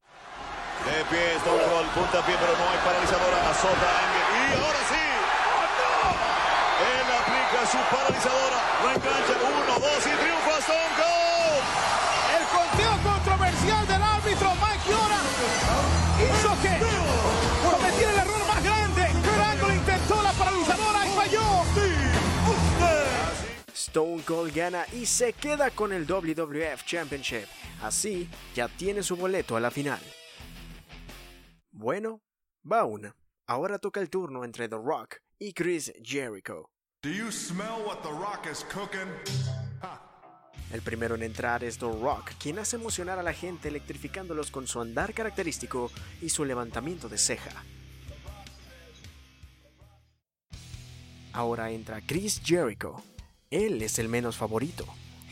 De 0.85 1.03
pie, 1.09 1.35
Stone 1.37 1.63
Cold, 1.63 1.89
punta 1.91 2.19
a 2.19 2.25
pie, 2.25 2.35
pero 2.39 2.53
no 2.55 2.69
hay 2.69 2.77
paralizadora. 2.77 3.49
Azota 3.49 3.89
Angle. 4.05 4.23
Y 4.37 4.53
ahora 4.61 4.81
sí. 4.85 5.05
Él 6.93 7.07
aplica 7.09 7.65
su 7.65 7.79
paralizadora. 7.89 8.57
Lo 8.83 8.89
engancha. 8.91 9.33
Uno, 9.41 9.79
dos 9.79 10.03
y 10.05 10.13
triunfa 10.13 10.59
Stone 10.59 10.93
Cold. 11.01 11.65
El 12.37 12.45
conteo 12.53 12.93
controversial 13.01 13.87
del 13.87 14.03
árbitro 14.03 14.53
Mike 14.61 14.89
Yora 14.91 15.19
Stone 23.95 24.23
Cold 24.23 24.53
gana 24.53 24.85
y 24.91 25.05
se 25.05 25.31
queda 25.31 25.71
con 25.71 25.93
el 25.93 26.05
WWF 26.05 26.83
Championship. 26.85 27.45
Así 27.81 28.27
ya 28.53 28.67
tiene 28.67 29.01
su 29.01 29.15
boleto 29.15 29.55
a 29.55 29.61
la 29.61 29.71
final. 29.71 30.01
Bueno, 31.71 32.21
va 32.69 32.83
una. 32.83 33.15
Ahora 33.47 33.79
toca 33.79 34.01
el 34.01 34.09
turno 34.09 34.43
entre 34.43 34.67
The 34.67 34.75
Rock 34.75 35.19
y 35.39 35.53
Chris 35.53 35.93
Jericho. 36.03 36.69
Do 37.03 37.09
you 37.09 37.31
smell 37.31 37.85
what 37.85 37.99
The 38.01 38.09
Rock 38.09 38.47
is 38.51 38.65
cooking? 38.65 39.07
El 40.73 40.81
primero 40.81 41.15
en 41.15 41.23
entrar 41.23 41.63
es 41.63 41.77
The 41.77 41.85
Rock, 41.85 42.31
quien 42.37 42.59
hace 42.59 42.75
emocionar 42.75 43.17
a 43.17 43.23
la 43.23 43.31
gente 43.31 43.69
electrificándolos 43.69 44.51
con 44.51 44.67
su 44.67 44.81
andar 44.81 45.13
característico 45.13 45.89
y 46.21 46.27
su 46.27 46.43
levantamiento 46.43 47.07
de 47.07 47.17
ceja. 47.17 47.63
Ahora 51.31 51.71
entra 51.71 52.01
Chris 52.05 52.41
Jericho. 52.43 53.01
Él 53.51 53.81
es 53.81 53.99
el 53.99 54.09
menos 54.09 54.37
favorito. 54.37 54.85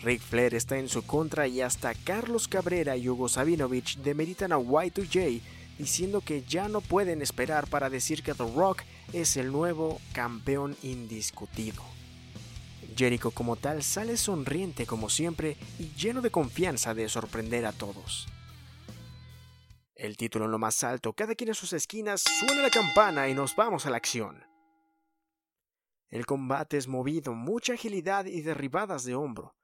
Ric 0.03 0.22
Flair 0.22 0.53
está 0.53 0.77
en 0.77 0.89
su 0.89 1.05
contra 1.05 1.48
y 1.48 1.62
hasta 1.62 1.93
Carlos 1.93 2.48
Cabrera 2.48 2.98
y 2.98 3.08
Hugo 3.08 3.29
Sabinovich 3.29 3.98
demeritan 3.98 4.51
a 4.51 4.58
Y2J 4.58 5.41
diciendo 5.77 6.22
que 6.22 6.43
ya 6.43 6.67
no 6.67 6.82
pueden 6.82 7.22
esperar 7.22 7.67
para 7.67 7.89
decir 7.89 8.22
que 8.22 8.34
The 8.34 8.51
Rock 8.53 8.84
es 9.12 9.38
el 9.38 9.51
nuevo 9.51 10.00
campeón 10.13 10.75
indiscutido. 10.84 11.82
Jericho 12.96 13.32
como 13.32 13.55
tal 13.55 13.82
sale 13.82 14.17
sonriente 14.17 14.86
como 14.86 15.10
siempre 15.10 15.58
y 15.79 15.91
lleno 15.96 16.22
de 16.22 16.32
confianza 16.32 16.93
de 16.93 17.10
sorprender 17.10 17.65
a 17.65 17.72
todos. 17.72 18.27
El 19.96 20.17
título 20.17 20.46
en 20.46 20.51
lo 20.51 20.60
más 20.60 20.84
alto, 20.84 21.13
cada 21.13 21.34
quien 21.34 21.50
en 21.50 21.55
sus 21.55 21.74
esquinas, 21.74 22.24
suena 22.39 22.62
la 22.62 22.70
campana 22.70 23.29
y 23.29 23.34
nos 23.34 23.55
vamos 23.55 23.86
a 23.86 23.89
la 23.89 23.98
acción. 23.98 24.52
El 26.13 26.27
combate 26.27 26.77
es 26.77 26.88
movido, 26.88 27.34
mucha 27.34 27.74
agilidad 27.74 28.25
y 28.25 28.43
derribadas 28.43 29.03
de 29.03 29.15
hombro. 29.15 29.55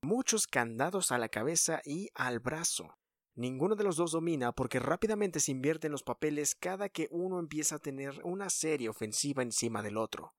muchos 0.00 0.46
candados 0.46 1.12
a 1.12 1.18
la 1.18 1.28
cabeza 1.28 1.82
y 1.84 2.08
al 2.14 2.40
brazo. 2.40 2.96
Ninguno 3.34 3.76
de 3.76 3.84
los 3.84 3.96
dos 3.96 4.12
domina 4.12 4.52
porque 4.52 4.78
rápidamente 4.78 5.40
se 5.40 5.50
invierten 5.50 5.92
los 5.92 6.02
papeles 6.02 6.54
cada 6.54 6.88
que 6.88 7.06
uno 7.10 7.38
empieza 7.38 7.74
a 7.74 7.80
tener 7.80 8.18
una 8.24 8.48
serie 8.48 8.88
ofensiva 8.88 9.42
encima 9.42 9.82
del 9.82 9.98
otro. 9.98 10.32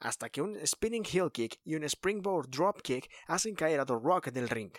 Hasta 0.00 0.30
que 0.30 0.40
un 0.40 0.56
spinning 0.66 1.04
heel 1.04 1.30
kick 1.30 1.60
y 1.62 1.74
un 1.74 1.84
springboard 1.84 2.48
drop 2.48 2.80
kick 2.80 3.06
hacen 3.26 3.54
caer 3.54 3.80
a 3.80 3.84
The 3.84 3.98
Rock 4.02 4.28
en 4.28 4.38
el 4.38 4.48
ring. 4.48 4.72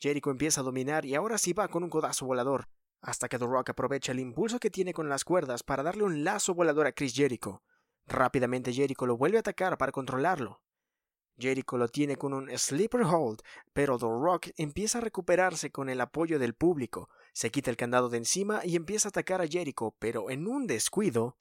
Jericho 0.00 0.30
empieza 0.30 0.62
a 0.62 0.64
dominar 0.64 1.04
y 1.04 1.14
ahora 1.14 1.36
sí 1.36 1.52
va 1.52 1.68
con 1.68 1.84
un 1.84 1.90
codazo 1.90 2.24
volador, 2.24 2.70
hasta 3.02 3.28
que 3.28 3.38
The 3.38 3.44
Rock 3.44 3.68
aprovecha 3.68 4.12
el 4.12 4.20
impulso 4.20 4.58
que 4.58 4.70
tiene 4.70 4.94
con 4.94 5.10
las 5.10 5.24
cuerdas 5.24 5.62
para 5.62 5.82
darle 5.82 6.04
un 6.04 6.24
lazo 6.24 6.54
volador 6.54 6.86
a 6.86 6.92
Chris 6.92 7.14
Jericho. 7.14 7.62
Rápidamente 8.08 8.72
Jericho 8.72 9.04
lo 9.06 9.18
vuelve 9.18 9.36
a 9.36 9.40
atacar 9.40 9.76
para 9.76 9.92
controlarlo. 9.92 10.62
Jericho 11.38 11.76
lo 11.76 11.88
tiene 11.88 12.16
con 12.16 12.32
un 12.32 12.50
sleeper 12.58 13.02
hold, 13.02 13.42
pero 13.72 13.98
The 13.98 14.06
Rock 14.06 14.48
empieza 14.56 14.98
a 14.98 15.02
recuperarse 15.02 15.70
con 15.70 15.88
el 15.88 16.00
apoyo 16.00 16.38
del 16.38 16.54
público. 16.54 17.10
Se 17.32 17.50
quita 17.50 17.70
el 17.70 17.76
candado 17.76 18.08
de 18.08 18.18
encima 18.18 18.62
y 18.64 18.76
empieza 18.76 19.08
a 19.08 19.10
atacar 19.10 19.40
a 19.42 19.46
Jericho, 19.46 19.94
pero 19.98 20.30
en 20.30 20.48
un 20.48 20.66
descuido, 20.66 21.36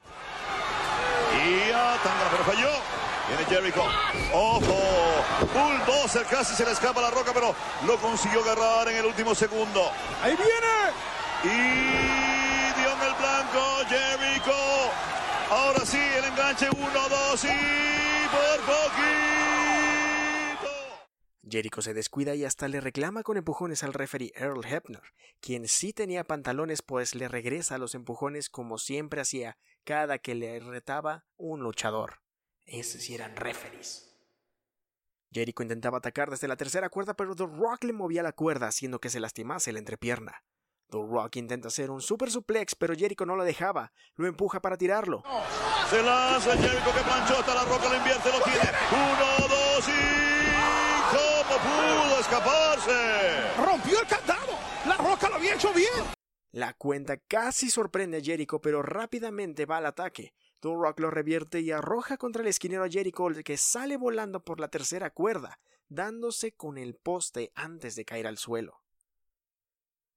Y 1.34 1.72
atanga, 1.72 2.30
pero 2.32 2.44
falló. 2.44 2.70
Viene 3.28 3.44
Jericho. 3.46 3.84
Ojo. 4.34 5.24
Bulldozer 5.54 6.26
casi 6.26 6.54
se 6.54 6.66
le 6.66 6.72
escapa 6.72 7.02
la 7.02 7.12
roca, 7.12 7.32
pero 7.34 7.56
lo 7.86 7.98
consiguió 7.98 8.42
agarrar 8.42 8.90
en 8.90 8.98
el 8.98 9.06
último 9.06 9.34
segundo. 9.34 9.90
Ahí 10.22 10.36
viene. 10.36 10.78
Y 11.44 12.37
Ahora 15.50 15.80
sí, 15.86 15.98
el 15.98 16.26
enganche 16.26 16.68
1, 16.70 17.10
2 17.10 17.44
y 17.46 18.28
por 18.30 18.60
poquito. 18.66 19.08
Jericho 21.50 21.82
se 21.82 21.94
descuida 21.94 22.36
y 22.36 22.44
hasta 22.44 22.68
le 22.68 22.82
reclama 22.82 23.24
con 23.24 23.38
empujones 23.38 23.82
al 23.84 23.94
referee 23.94 24.34
Earl 24.36 24.66
Hebner, 24.66 25.04
quien 25.40 25.70
sí 25.70 25.94
tenía 25.94 26.26
pantalones 26.26 26.82
pues 26.82 27.16
le 27.16 27.30
regresa 27.30 27.78
los 27.78 27.96
empujones 27.96 28.50
como 28.50 28.78
siempre 28.78 29.22
hacía 29.22 29.58
cada 29.86 30.18
que 30.18 30.36
le 30.36 30.60
retaba 30.60 31.26
un 31.38 31.62
luchador. 31.62 32.20
Esos 32.66 33.02
sí 33.02 33.16
eran 33.16 33.38
referees. 33.38 34.18
Jericho 35.32 35.64
intentaba 35.64 36.00
atacar 36.00 36.30
desde 36.30 36.50
la 36.50 36.58
tercera 36.58 36.90
cuerda, 36.90 37.14
pero 37.14 37.36
The 37.36 37.46
Rock 37.46 37.86
le 37.86 37.94
movía 37.94 38.22
la 38.22 38.34
cuerda 38.34 38.68
haciendo 38.68 39.00
que 39.00 39.10
se 39.10 39.22
lastimase 39.22 39.72
la 39.72 39.80
entrepierna. 39.80 40.44
The 40.90 40.98
Rock 40.98 41.36
intenta 41.36 41.68
hacer 41.68 41.92
un 41.92 42.02
super 42.02 42.32
suplex, 42.32 42.76
pero 42.76 42.96
Jericho 42.96 43.26
no 43.26 43.36
lo 43.36 43.44
dejaba, 43.44 43.92
lo 44.16 44.26
empuja 44.26 44.62
para 44.62 44.78
tirarlo. 44.78 45.24
Se 45.90 46.02
lanza 46.02 46.54
Jericho 46.54 46.94
que 46.96 47.04
planchó 47.04 47.40
hasta 47.40 47.54
la 47.54 47.66
roca, 47.66 47.90
lo 47.90 47.96
invierte, 47.96 48.30
lo 48.32 48.42
tiene. 48.44 48.70
1, 48.92 49.48
2 49.78 49.90
y... 49.90 50.28
¿Cómo 51.10 51.60
pudo 51.60 52.20
escaparse? 52.20 53.56
Rompió 53.58 54.00
el 54.02 54.08
candado. 54.08 54.54
La 54.86 54.96
roca 54.98 55.30
lo 55.30 55.36
había 55.36 55.56
hecho 55.56 55.74
bien. 55.74 56.18
La 56.52 56.74
cuenta 56.74 57.18
casi 57.18 57.70
sorprende 57.70 58.18
a 58.18 58.22
Jericho, 58.22 58.62
pero 58.62 58.82
rápidamente 58.82 59.66
va 59.66 59.78
al 59.78 59.86
ataque. 59.86 60.34
The 60.62 60.70
Rock 60.70 61.02
lo 61.02 61.12
revierte 61.12 61.60
y 61.60 61.72
arroja 61.72 62.18
contra 62.18 62.42
el 62.42 62.48
esquinero 62.48 62.84
a 62.84 62.90
Jericho, 62.90 63.28
el 63.28 63.44
que 63.44 63.58
sale 63.58 63.98
volando 63.98 64.44
por 64.44 64.60
la 64.60 64.70
tercera 64.70 65.10
cuerda, 65.10 65.60
dándose 65.88 66.54
con 66.54 66.78
el 66.78 66.96
poste 66.96 67.52
antes 67.56 67.96
de 67.96 68.06
caer 68.06 68.28
al 68.28 68.38
suelo. 68.38 68.82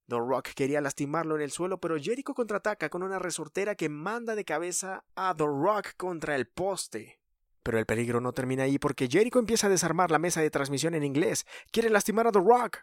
The 0.07 0.17
Rock 0.17 0.49
quería 0.55 0.81
lastimarlo 0.81 1.35
en 1.35 1.41
el 1.41 1.51
suelo, 1.51 1.79
pero 1.79 1.97
Jericho 1.99 2.33
contraataca 2.33 2.89
con 2.89 3.03
una 3.03 3.19
resortera 3.19 3.75
que 3.75 3.89
manda 3.89 4.35
de 4.35 4.45
cabeza 4.45 5.03
a 5.15 5.33
The 5.35 5.45
Rock 5.45 5.93
contra 5.97 6.35
el 6.35 6.47
poste. 6.47 7.19
Pero 7.63 7.77
el 7.77 7.85
peligro 7.85 8.19
no 8.19 8.33
termina 8.33 8.63
ahí 8.63 8.79
porque 8.79 9.07
Jericho 9.07 9.39
empieza 9.39 9.67
a 9.67 9.69
desarmar 9.69 10.09
la 10.09 10.17
mesa 10.17 10.41
de 10.41 10.49
transmisión 10.49 10.95
en 10.95 11.03
inglés. 11.03 11.45
Quiere 11.71 11.89
lastimar 11.89 12.27
a 12.27 12.31
The 12.31 12.39
Rock. 12.39 12.79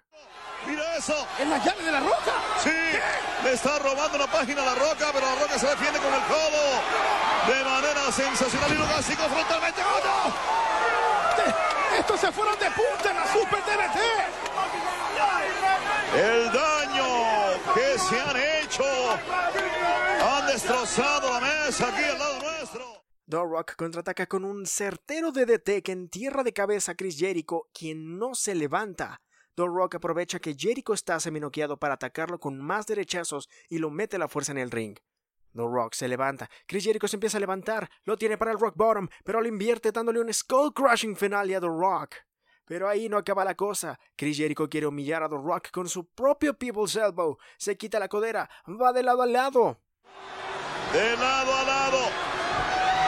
Mira 0.66 0.96
eso. 0.96 1.14
En 1.40 1.50
la 1.50 1.58
llave 1.58 1.84
de 1.84 1.90
la 1.90 2.00
roca. 2.00 2.34
Sí, 2.62 2.70
le 3.42 3.52
está 3.52 3.78
robando 3.80 4.18
la 4.18 4.26
página 4.26 4.62
a 4.62 4.66
la 4.66 4.74
roca, 4.76 5.10
pero 5.12 5.26
la 5.26 5.34
roca 5.40 5.58
se 5.58 5.66
defiende 5.66 5.98
con 5.98 6.14
el 6.14 6.22
codo 6.22 6.80
de 7.48 7.64
manera 7.64 8.12
sensacional 8.12 8.70
y 8.72 8.78
lo 8.78 8.86
castigo 8.86 9.22
frontalmente. 9.24 9.80
¡Oh, 9.82 10.00
no! 10.04 10.58
Estos 11.98 12.20
se 12.20 12.30
fueron 12.30 12.56
de 12.58 12.66
punta 12.70 13.10
en 13.10 13.16
la 13.16 13.26
Super 13.32 13.60
TNT. 13.62 13.98
El 16.14 16.52
daño 16.52 16.77
que 17.74 17.98
se 17.98 18.20
han 18.20 18.36
hecho. 18.36 18.84
Han 20.22 20.46
destrozado 20.46 21.32
la 21.32 21.40
mesa 21.40 21.88
aquí 21.88 22.04
al 22.04 22.18
lado 22.18 22.40
nuestro. 22.40 23.04
The 23.28 23.36
Rock 23.36 23.76
contraataca 23.76 24.26
con 24.26 24.44
un 24.44 24.66
certero 24.66 25.32
DDT 25.32 25.82
que 25.82 25.92
entierra 25.92 26.42
de 26.42 26.52
cabeza 26.52 26.92
a 26.92 26.94
Chris 26.94 27.18
Jericho, 27.18 27.68
quien 27.74 28.18
no 28.18 28.34
se 28.34 28.54
levanta. 28.54 29.20
The 29.54 29.66
Rock 29.66 29.96
aprovecha 29.96 30.38
que 30.38 30.54
Jericho 30.54 30.94
está 30.94 31.20
seminoqueado 31.20 31.78
para 31.78 31.94
atacarlo 31.94 32.38
con 32.38 32.58
más 32.58 32.86
derechazos 32.86 33.48
y 33.68 33.78
lo 33.78 33.90
mete 33.90 34.16
a 34.16 34.20
la 34.20 34.28
fuerza 34.28 34.52
en 34.52 34.58
el 34.58 34.70
ring. 34.70 34.96
The 35.54 35.62
Rock 35.62 35.94
se 35.94 36.08
levanta, 36.08 36.48
Chris 36.66 36.84
Jericho 36.84 37.08
se 37.08 37.16
empieza 37.16 37.38
a 37.38 37.40
levantar, 37.40 37.90
lo 38.04 38.16
tiene 38.16 38.38
para 38.38 38.52
el 38.52 38.60
Rock 38.60 38.76
Bottom, 38.76 39.08
pero 39.24 39.40
lo 39.40 39.48
invierte 39.48 39.90
dándole 39.90 40.20
un 40.20 40.32
Skull 40.32 40.72
Crushing 40.72 41.16
final 41.16 41.52
a 41.52 41.60
The 41.60 41.66
Rock. 41.66 42.14
Pero 42.68 42.86
ahí 42.86 43.08
no 43.08 43.16
acaba 43.16 43.46
la 43.46 43.54
cosa. 43.54 43.98
Chris 44.14 44.36
Jericho 44.36 44.68
quiere 44.68 44.86
humillar 44.86 45.22
a 45.22 45.28
The 45.28 45.36
Rock 45.36 45.70
con 45.70 45.88
su 45.88 46.04
propio 46.04 46.52
People's 46.52 46.94
Elbow. 46.96 47.38
Se 47.56 47.78
quita 47.78 47.98
la 47.98 48.08
codera, 48.08 48.48
va 48.68 48.92
de 48.92 49.02
lado 49.02 49.22
a 49.22 49.26
lado. 49.26 49.80
De 50.92 51.16
lado 51.16 51.56
a 51.56 51.62
lado. 51.64 51.98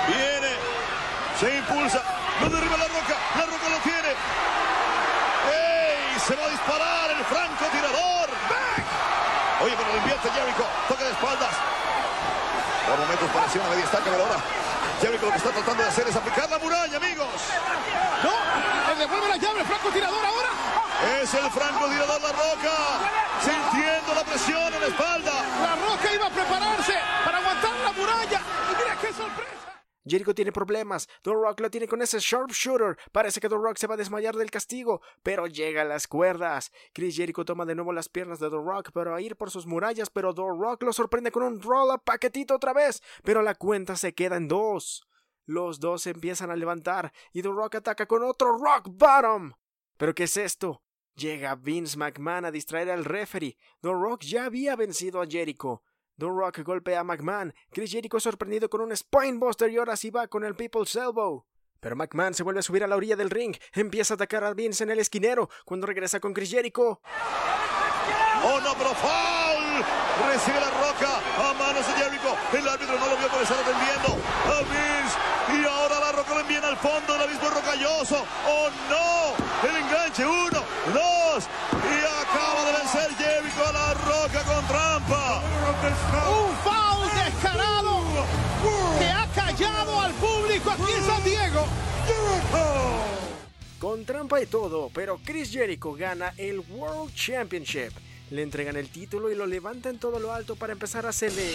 Viene. 0.08 0.56
Se 1.38 1.58
impulsa. 1.58 2.02
Lo 2.40 2.48
derriba 2.48 2.76
la 2.78 2.88
roca. 2.88 3.16
La 3.36 3.44
roca 3.44 3.68
lo 3.68 3.78
tiene. 3.84 4.08
¡Ey! 5.52 6.18
Se 6.26 6.34
va 6.34 6.44
a 6.46 6.50
disparar 6.50 7.10
el 7.10 7.24
francotirador. 7.24 8.30
¡Back! 8.48 9.62
Oye, 9.62 9.74
pero 9.76 9.92
lo 9.92 9.98
invierte 9.98 10.30
Jericho. 10.30 10.64
Toque 10.88 11.04
de 11.04 11.10
espaldas. 11.10 11.54
Por 12.88 12.98
momentos 12.98 13.30
parecía 13.30 13.60
una 13.60 13.70
media 13.70 13.84
estaca, 13.84 14.04
pero 14.04 14.24
ahora 14.24 14.40
Jericho 15.00 15.24
lo 15.24 15.32
que 15.32 15.38
está 15.38 15.50
tratando 15.50 15.82
de 15.82 15.88
hacer 15.88 16.06
es 16.08 16.14
aplicar 16.14 16.50
la 16.50 16.58
muralla, 16.58 16.96
amigos. 16.98 17.26
No, 18.22 18.92
le 18.92 19.00
devuelve 19.00 19.28
la 19.28 19.36
llave 19.38 19.60
el 19.60 19.66
francotirador 19.66 20.24
ahora. 20.26 20.50
Es 21.22 21.32
el 21.32 21.50
francotirador 21.50 22.20
La 22.20 22.32
Roca. 22.32 22.76
Sintiendo 23.40 24.14
la 24.14 24.24
presión 24.24 24.74
en 24.74 24.80
la 24.80 24.86
espalda. 24.88 25.32
La 25.62 25.76
roca 25.76 26.14
iba 26.14 26.26
a 26.26 26.30
prepararse 26.30 26.94
para 27.24 27.38
aguantar 27.38 27.72
la 27.82 27.92
muralla. 27.92 28.40
Y 28.70 28.76
mira 28.76 28.96
qué 29.00 29.12
sorpresa. 29.14 29.79
Jericho 30.04 30.34
tiene 30.34 30.52
problemas. 30.52 31.08
The 31.22 31.32
Rock 31.32 31.60
lo 31.60 31.70
tiene 31.70 31.86
con 31.86 32.02
ese 32.02 32.18
sharpshooter. 32.20 32.96
Parece 33.12 33.40
que 33.40 33.48
The 33.48 33.56
Rock 33.56 33.76
se 33.76 33.86
va 33.86 33.94
a 33.94 33.98
desmayar 33.98 34.34
del 34.34 34.50
castigo, 34.50 35.02
pero 35.22 35.46
llega 35.46 35.82
a 35.82 35.84
las 35.84 36.06
cuerdas. 36.06 36.72
Chris 36.92 37.16
Jericho 37.16 37.44
toma 37.44 37.66
de 37.66 37.74
nuevo 37.74 37.92
las 37.92 38.08
piernas 38.08 38.38
de 38.38 38.48
The 38.48 38.56
Rock 38.56 38.92
para 38.92 39.20
ir 39.20 39.36
por 39.36 39.50
sus 39.50 39.66
murallas, 39.66 40.10
pero 40.10 40.34
The 40.34 40.42
Rock 40.42 40.82
lo 40.82 40.92
sorprende 40.92 41.30
con 41.30 41.42
un 41.42 41.60
roll 41.60 41.90
up 41.94 42.02
paquetito 42.04 42.54
otra 42.54 42.72
vez, 42.72 43.02
pero 43.22 43.42
la 43.42 43.54
cuenta 43.54 43.96
se 43.96 44.14
queda 44.14 44.36
en 44.36 44.48
dos. 44.48 45.06
Los 45.44 45.80
dos 45.80 46.06
empiezan 46.06 46.50
a 46.50 46.56
levantar 46.56 47.12
y 47.32 47.42
The 47.42 47.48
Rock 47.48 47.76
ataca 47.76 48.06
con 48.06 48.22
otro 48.22 48.56
Rock 48.56 48.88
Bottom. 48.88 49.52
¿Pero 49.96 50.14
qué 50.14 50.24
es 50.24 50.36
esto? 50.36 50.82
Llega 51.14 51.56
Vince 51.56 51.98
McMahon 51.98 52.46
a 52.46 52.50
distraer 52.50 52.90
al 52.90 53.04
referee. 53.04 53.58
The 53.80 53.90
Rock 53.90 54.22
ya 54.22 54.46
había 54.46 54.76
vencido 54.76 55.20
a 55.20 55.26
Jericho. 55.26 55.82
The 56.20 56.26
Rock 56.26 56.60
golpea 56.62 57.00
a 57.00 57.04
McMahon. 57.04 57.54
Chris 57.70 57.90
Jericho 57.90 58.18
es 58.18 58.22
sorprendido 58.22 58.68
con 58.68 58.82
un 58.82 58.94
Spinebuster 58.94 59.70
y 59.70 59.78
ahora 59.78 59.96
sí 59.96 60.10
va 60.10 60.28
con 60.28 60.44
el 60.44 60.54
People's 60.54 60.94
Elbow. 60.94 61.46
Pero 61.80 61.96
McMahon 61.96 62.34
se 62.34 62.42
vuelve 62.42 62.60
a 62.60 62.62
subir 62.62 62.84
a 62.84 62.86
la 62.86 62.96
orilla 62.96 63.16
del 63.16 63.30
ring. 63.30 63.56
Empieza 63.72 64.12
a 64.12 64.16
atacar 64.16 64.44
a 64.44 64.52
Vince 64.52 64.84
en 64.84 64.90
el 64.90 64.98
esquinero. 64.98 65.48
Cuando 65.64 65.86
regresa 65.86 66.20
con 66.20 66.34
Chris 66.34 66.50
Jericho. 66.50 67.00
¡Oh, 68.44 68.60
no, 68.60 68.74
pero! 68.76 68.90
Recibe 70.28 70.60
la 70.60 70.70
roca 70.70 71.20
a 71.38 71.54
manos 71.54 71.86
de 71.86 71.92
Jericho. 71.94 72.36
El 72.52 72.68
árbitro 72.68 72.98
no 72.98 73.06
lo 73.06 73.16
vio 73.16 73.28
por 73.28 73.40
estar 73.42 73.58
atendiendo 73.58 74.20
a 74.44 74.60
Vince. 74.60 75.16
Y 75.56 75.64
ahora 75.64 76.00
la 76.00 76.12
roca 76.12 76.34
lo 76.34 76.40
envían 76.40 76.64
al 76.64 76.76
fondo 76.76 77.14
del 77.14 77.22
abismo 77.22 77.48
rocalloso. 77.48 78.26
¡Oh, 78.46 78.68
no! 78.90 79.68
El 79.68 79.76
enganche, 79.76 80.26
uno, 80.26 80.62
dos. 80.92 81.48
Y 81.72 81.96
acaba 82.04 82.64
de 82.66 82.72
vencer 82.72 83.10
Jericho 83.16 83.66
a 83.66 83.72
la 83.72 83.94
roca 83.94 84.44
con 84.44 84.66
trampa. 84.68 84.89
Un 85.82 86.56
foul 86.62 87.08
descarado 87.24 88.02
que 88.98 89.06
ha 89.06 89.26
callado 89.34 89.98
al 89.98 90.12
público 90.12 90.70
aquí 90.70 90.92
en 90.94 91.04
San 91.04 91.24
Diego. 91.24 91.66
Con 93.78 94.04
trampa 94.04 94.42
y 94.42 94.46
todo, 94.46 94.90
pero 94.92 95.18
Chris 95.24 95.50
Jericho 95.50 95.94
gana 95.94 96.34
el 96.36 96.60
World 96.60 97.14
Championship. 97.14 97.92
Le 98.30 98.42
entregan 98.42 98.76
el 98.76 98.90
título 98.90 99.30
y 99.30 99.34
lo 99.34 99.46
levantan 99.46 99.98
todo 99.98 100.18
lo 100.18 100.34
alto 100.34 100.54
para 100.54 100.74
empezar 100.74 101.06
a 101.06 101.08
hacerle... 101.08 101.50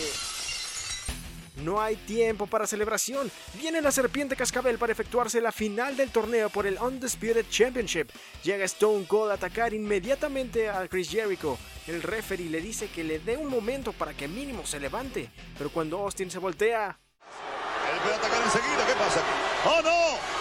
No 1.57 1.81
hay 1.81 1.95
tiempo 1.95 2.47
para 2.47 2.67
celebración. 2.67 3.31
Viene 3.53 3.81
la 3.81 3.91
serpiente 3.91 4.35
cascabel 4.35 4.77
para 4.77 4.91
efectuarse 4.91 5.39
la 5.39 5.51
final 5.51 5.95
del 5.95 6.11
torneo 6.11 6.49
por 6.49 6.67
el 6.67 6.77
Undisputed 6.77 7.45
Championship. 7.49 8.09
Llega 8.43 8.65
Stone 8.65 9.05
Cold 9.05 9.31
a 9.31 9.35
atacar 9.35 9.73
inmediatamente 9.73 10.69
a 10.69 10.87
Chris 10.87 11.09
Jericho. 11.09 11.57
El 11.87 12.01
referee 12.01 12.49
le 12.49 12.61
dice 12.61 12.89
que 12.89 13.03
le 13.03 13.19
dé 13.19 13.37
un 13.37 13.47
momento 13.47 13.93
para 13.93 14.13
que 14.13 14.27
mínimo 14.27 14.65
se 14.65 14.79
levante. 14.79 15.29
Pero 15.57 15.69
cuando 15.69 15.99
Austin 15.99 16.29
se 16.29 16.39
voltea, 16.39 16.99
Él 17.93 17.99
puede 18.01 18.15
atacar 18.15 18.43
enseguida. 18.43 18.85
¿Qué 18.85 18.93
pasa 18.93 19.19
aquí? 19.19 19.29
¡Oh, 19.65 19.81
no! 19.81 20.35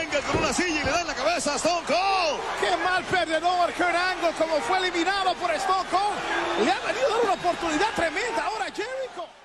Engel 0.00 0.22
con 0.22 0.36
una 0.38 0.52
silla 0.52 0.82
y 0.82 0.84
le 0.84 0.90
da 0.90 1.00
en 1.00 1.06
la 1.06 1.14
cabeza 1.14 1.54
a 1.54 1.56
Stone 1.56 1.86
Cold. 1.86 2.40
Qué 2.60 2.76
mal 2.84 3.02
perdedor 3.04 3.72
Kurt 3.72 3.94
Angle 3.94 4.32
como 4.38 4.60
fue 4.60 4.78
eliminado 4.78 5.34
por 5.34 5.50
Stone 5.52 5.88
Cold. 5.90 6.64
Le 6.64 6.70
ha 6.70 6.80
venido 6.80 7.06
a 7.06 7.10
dar 7.10 7.20
una 7.24 7.32
oportunidad 7.32 7.94
tremenda 7.96 8.44
ahora 8.44 8.66
a 8.66 8.70
Jericho. 8.70 9.39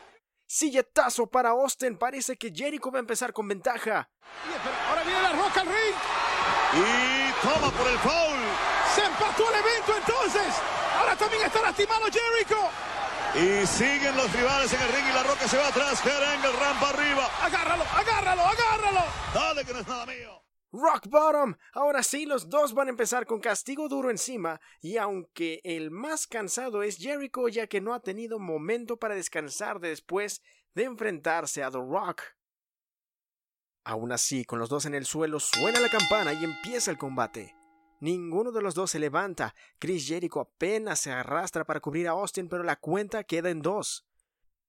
Silletazo 0.56 1.28
para 1.28 1.50
Austin. 1.50 1.98
Parece 1.98 2.38
que 2.38 2.50
Jericho 2.50 2.90
va 2.90 3.00
a 3.00 3.02
empezar 3.02 3.34
con 3.34 3.46
ventaja. 3.46 4.10
Ahora 4.88 5.04
viene 5.04 5.22
la 5.22 5.34
roca 5.34 5.60
al 5.60 5.68
ring. 5.68 5.96
Y 6.76 7.46
toma 7.46 7.70
por 7.72 7.86
el 7.86 8.00
foul. 8.00 8.40
Se 8.96 9.04
empató 9.04 9.50
el 9.50 9.60
evento 9.60 9.98
entonces. 9.98 10.56
Ahora 10.98 11.14
también 11.18 11.44
está 11.44 11.62
lastimado 11.62 12.06
Jericho. 12.06 12.70
Y 13.36 13.68
siguen 13.68 14.16
los 14.16 14.32
rivales 14.32 14.72
en 14.72 14.82
el 14.82 14.94
ring 14.94 15.06
y 15.10 15.14
la 15.14 15.24
roca 15.24 15.46
se 15.46 15.58
va 15.58 15.68
atrás. 15.68 16.00
Kurt 16.00 16.24
Angle 16.24 16.54
rampa 16.54 16.90
arriba. 16.90 17.30
Agárralo, 17.42 17.84
agárralo, 17.94 18.42
agárralo. 18.46 19.04
Dale 19.34 19.66
que 19.66 19.74
no 19.74 19.80
es 19.80 19.88
nada 19.90 20.06
mío. 20.06 20.45
Rock 20.76 21.08
Bottom. 21.08 21.56
Ahora 21.74 22.04
sí, 22.04 22.26
los 22.26 22.50
dos 22.50 22.74
van 22.74 22.88
a 22.88 22.92
empezar 22.92 23.26
con 23.26 23.40
castigo 23.40 23.88
duro 23.88 24.10
encima. 24.10 24.60
Y 24.82 24.98
aunque 24.98 25.62
el 25.64 25.92
más 25.92 26.28
cansado 26.28 26.84
es 26.84 26.98
Jericho, 26.98 27.48
ya 27.48 27.68
que 27.68 27.82
no 27.82 27.94
ha 27.94 28.02
tenido 28.02 28.40
momento 28.40 28.98
para 28.98 29.16
descansar 29.16 29.80
después 29.80 30.42
de 30.74 30.84
enfrentarse 30.84 31.64
a 31.64 31.72
The 31.72 31.78
Rock. 31.78 32.22
Aún 33.86 34.12
así, 34.12 34.46
con 34.46 34.60
los 34.60 34.70
dos 34.70 34.86
en 34.86 34.96
el 34.96 35.06
suelo, 35.06 35.40
suena 35.40 35.80
la 35.80 35.90
campana 35.90 36.34
y 36.34 36.44
empieza 36.44 36.92
el 36.92 36.98
combate. 36.98 37.56
Ninguno 38.00 38.52
de 38.52 38.62
los 38.62 38.76
dos 38.76 38.92
se 38.92 39.00
levanta. 39.00 39.56
Chris 39.80 40.08
Jericho 40.08 40.42
apenas 40.42 41.00
se 41.00 41.12
arrastra 41.12 41.64
para 41.64 41.80
cubrir 41.80 42.08
a 42.08 42.12
Austin, 42.12 42.50
pero 42.50 42.64
la 42.64 42.76
cuenta 42.76 43.24
queda 43.24 43.50
en 43.50 43.62
dos. 43.62 44.06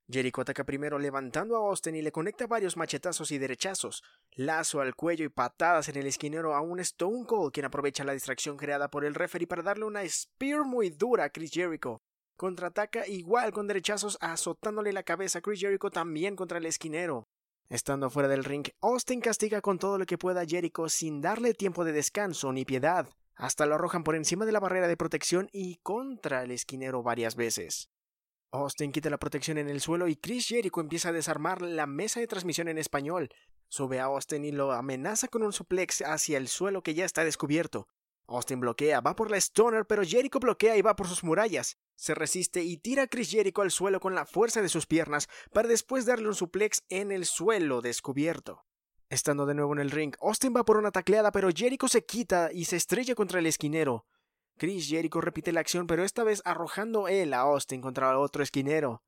Jericho 0.09 0.41
ataca 0.41 0.65
primero 0.65 1.01
levantando 1.01 1.57
a 1.57 1.69
Austin 1.69 1.97
y 1.97 2.03
le 2.03 2.13
conecta 2.13 2.47
varios 2.47 2.77
machetazos 2.77 3.33
y 3.33 3.39
derechazos, 3.39 4.05
lazo 4.37 4.81
al 4.81 4.95
cuello 4.95 5.25
y 5.25 5.29
patadas 5.29 5.89
en 5.89 5.97
el 5.97 6.07
esquinero 6.07 6.55
a 6.55 6.61
un 6.61 6.79
Stone 6.79 7.27
Cold, 7.27 7.53
quien 7.53 7.67
aprovecha 7.67 8.05
la 8.05 8.13
distracción 8.13 8.57
creada 8.57 8.89
por 8.89 9.05
el 9.05 9.15
referee 9.17 9.49
para 9.49 9.63
darle 9.63 9.85
una 9.85 10.09
spear 10.09 10.65
muy 10.65 10.91
dura 10.91 11.25
a 11.25 11.31
Chris 11.31 11.51
Jericho. 11.53 12.03
Contraataca 12.37 13.09
igual 13.09 13.53
con 13.53 13.67
derechazos 13.67 14.17
azotándole 14.21 14.93
la 14.93 15.03
cabeza 15.03 15.41
a 15.41 15.43
Chris 15.43 15.61
Jericho 15.61 15.91
también 15.91 16.37
contra 16.37 16.59
el 16.59 16.67
esquinero. 16.67 17.27
Estando 17.69 18.09
fuera 18.09 18.29
del 18.29 18.45
ring, 18.45 18.69
Austin 18.81 19.21
castiga 19.21 19.61
con 19.61 19.81
todo 19.81 19.99
lo 19.99 20.07
que 20.07 20.19
pueda 20.19 20.43
a 20.43 20.47
Jericho 20.47 20.89
sin 20.89 21.21
darle 21.21 21.53
tiempo 21.53 21.85
de 21.85 21.91
descanso 21.91 22.53
ni 22.53 22.65
piedad. 22.65 23.09
Hasta 23.35 23.67
lo 23.67 23.75
arrojan 23.75 24.05
por 24.05 24.15
encima 24.15 24.47
de 24.47 24.53
la 24.53 24.61
barrera 24.61 24.87
de 24.87 24.97
protección 24.97 25.49
y 25.53 25.77
contra 25.83 26.45
el 26.45 26.53
esquinero 26.53 27.03
varias 27.03 27.35
veces. 27.35 27.91
Austin 28.57 28.93
quita 28.93 29.11
la 29.11 29.19
protección 29.19 29.59
en 29.59 29.69
el 29.69 29.81
suelo 29.81 30.09
y 30.09 30.17
Chris 30.17 30.49
Jericho 30.49 30.81
empieza 30.81 31.11
a 31.11 31.13
desarmar 31.13 31.63
la 31.63 31.87
mesa 31.87 32.21
de 32.21 32.27
transmisión 32.27 32.69
en 32.69 32.79
español. 32.79 33.29
Sube 33.69 34.01
a 34.01 34.05
Austin 34.05 34.45
y 34.45 34.53
lo 34.53 34.73
amenaza 34.73 35.29
con 35.29 35.43
un 35.43 35.53
suplex 35.53 36.03
hacia 36.03 36.39
el 36.39 36.49
suelo 36.49 36.83
que 36.83 36.95
ya 36.95 37.05
está 37.05 37.25
descubierto. 37.25 37.89
Austin 38.29 38.61
bloquea, 38.61 39.01
va 39.01 39.15
por 39.15 39.31
la 39.31 39.37
Stoner, 39.37 39.87
pero 39.87 40.03
Jericho 40.03 40.41
bloquea 40.41 40.77
y 40.77 40.83
va 40.83 40.97
por 40.97 41.07
sus 41.07 41.23
murallas. 41.23 41.79
Se 41.95 42.15
resiste 42.15 42.63
y 42.63 42.77
tira 42.77 43.05
a 43.05 43.07
Chris 43.07 43.31
Jericho 43.31 43.63
al 43.63 43.71
suelo 43.71 44.01
con 44.01 44.15
la 44.15 44.27
fuerza 44.27 44.63
de 44.63 44.69
sus 44.69 44.87
piernas 44.87 45.29
para 45.53 45.69
después 45.69 46.07
darle 46.07 46.29
un 46.29 46.35
suplex 46.35 46.83
en 46.89 47.13
el 47.13 47.25
suelo 47.25 47.83
descubierto. 47.83 48.65
Estando 49.09 49.47
de 49.47 49.55
nuevo 49.55 49.73
en 49.73 49.79
el 49.79 49.93
ring, 49.93 50.15
Austin 50.21 50.53
va 50.57 50.65
por 50.65 50.77
una 50.77 50.91
tacleada, 50.91 51.31
pero 51.31 51.51
Jericho 51.55 51.87
se 51.87 52.05
quita 52.05 52.51
y 52.53 52.65
se 52.65 52.77
estrella 52.77 53.15
contra 53.15 53.39
el 53.39 53.47
esquinero. 53.47 54.05
Chris 54.59 54.89
Jericho 54.89 55.21
repite 55.21 55.53
la 55.53 55.61
acción, 55.61 55.87
pero 55.87 56.03
esta 56.03 56.25
vez 56.25 56.41
arrojando 56.47 57.09
él 57.09 57.35
a 57.35 57.41
Austin 57.41 57.83
contra 57.83 58.19
otro 58.19 58.43
esquinero. 58.43 59.03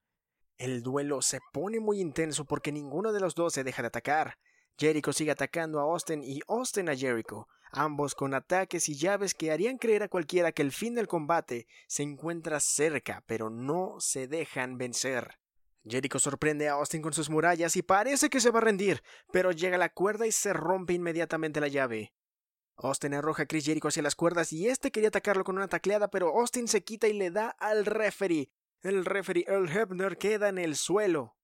El 0.59 0.83
duelo 0.83 1.23
se 1.23 1.39
pone 1.53 1.81
muy 1.81 2.01
intenso 2.01 2.45
porque 2.45 2.71
ninguno 2.71 3.13
de 3.13 3.21
los 3.21 3.35
dos 3.35 3.55
se 3.55 3.65
deja 3.65 3.81
de 3.81 3.89
atacar. 3.89 4.35
Jericho 4.77 5.13
sigue 5.13 5.31
atacando 5.31 5.81
a 5.81 5.85
Austin 5.85 6.23
y 6.23 6.41
Austin 6.49 6.91
a 6.91 6.97
Jericho, 6.97 7.49
ambos 7.73 8.15
con 8.15 8.35
ataques 8.35 8.91
y 8.91 8.97
llaves 8.97 9.33
que 9.35 9.51
harían 9.51 9.79
creer 9.79 10.03
a 10.03 10.09
cualquiera 10.09 10.53
que 10.53 10.63
el 10.63 10.71
fin 10.71 10.95
del 10.95 11.09
combate 11.09 11.67
se 11.87 12.03
encuentra 12.03 12.61
cerca, 12.61 13.25
pero 13.27 13.49
no 13.49 13.97
se 14.01 14.29
dejan 14.29 14.77
vencer. 14.77 15.39
Jericho 15.85 16.19
sorprende 16.19 16.69
a 16.69 16.75
Austin 16.75 17.01
con 17.01 17.15
sus 17.15 17.31
murallas 17.31 17.75
y 17.77 17.83
parece 17.83 18.29
que 18.29 18.41
se 18.41 18.51
va 18.51 18.59
a 18.59 18.63
rendir, 18.63 19.03
pero 19.33 19.53
llega 19.53 19.79
la 19.79 19.89
cuerda 19.89 20.27
y 20.27 20.33
se 20.33 20.53
rompe 20.53 20.93
inmediatamente 20.93 21.61
la 21.61 21.69
llave. 21.69 22.13
Austin 22.81 23.14
arroja 23.14 23.43
a 23.43 23.47
Chris 23.47 23.64
Jericho 23.64 23.88
hacia 23.88 24.03
las 24.03 24.14
cuerdas 24.14 24.53
y 24.53 24.69
este 24.69 24.93
quería 24.93 25.09
atacarlo 25.09 25.43
con 25.43 25.57
una 25.57 25.67
tacleada, 25.67 26.09
pero 26.11 26.38
Austin 26.38 26.69
se 26.69 26.85
quita 26.85 27.09
y 27.09 27.12
le 27.12 27.31
da 27.31 27.49
al 27.59 27.85
referee. 27.85 28.53
El 28.83 29.05
referee 29.05 29.45
Earl 29.49 29.69
Hebner 29.69 30.17
queda 30.17 30.49
en 30.49 30.59
el 30.59 30.77
suelo. 30.77 31.37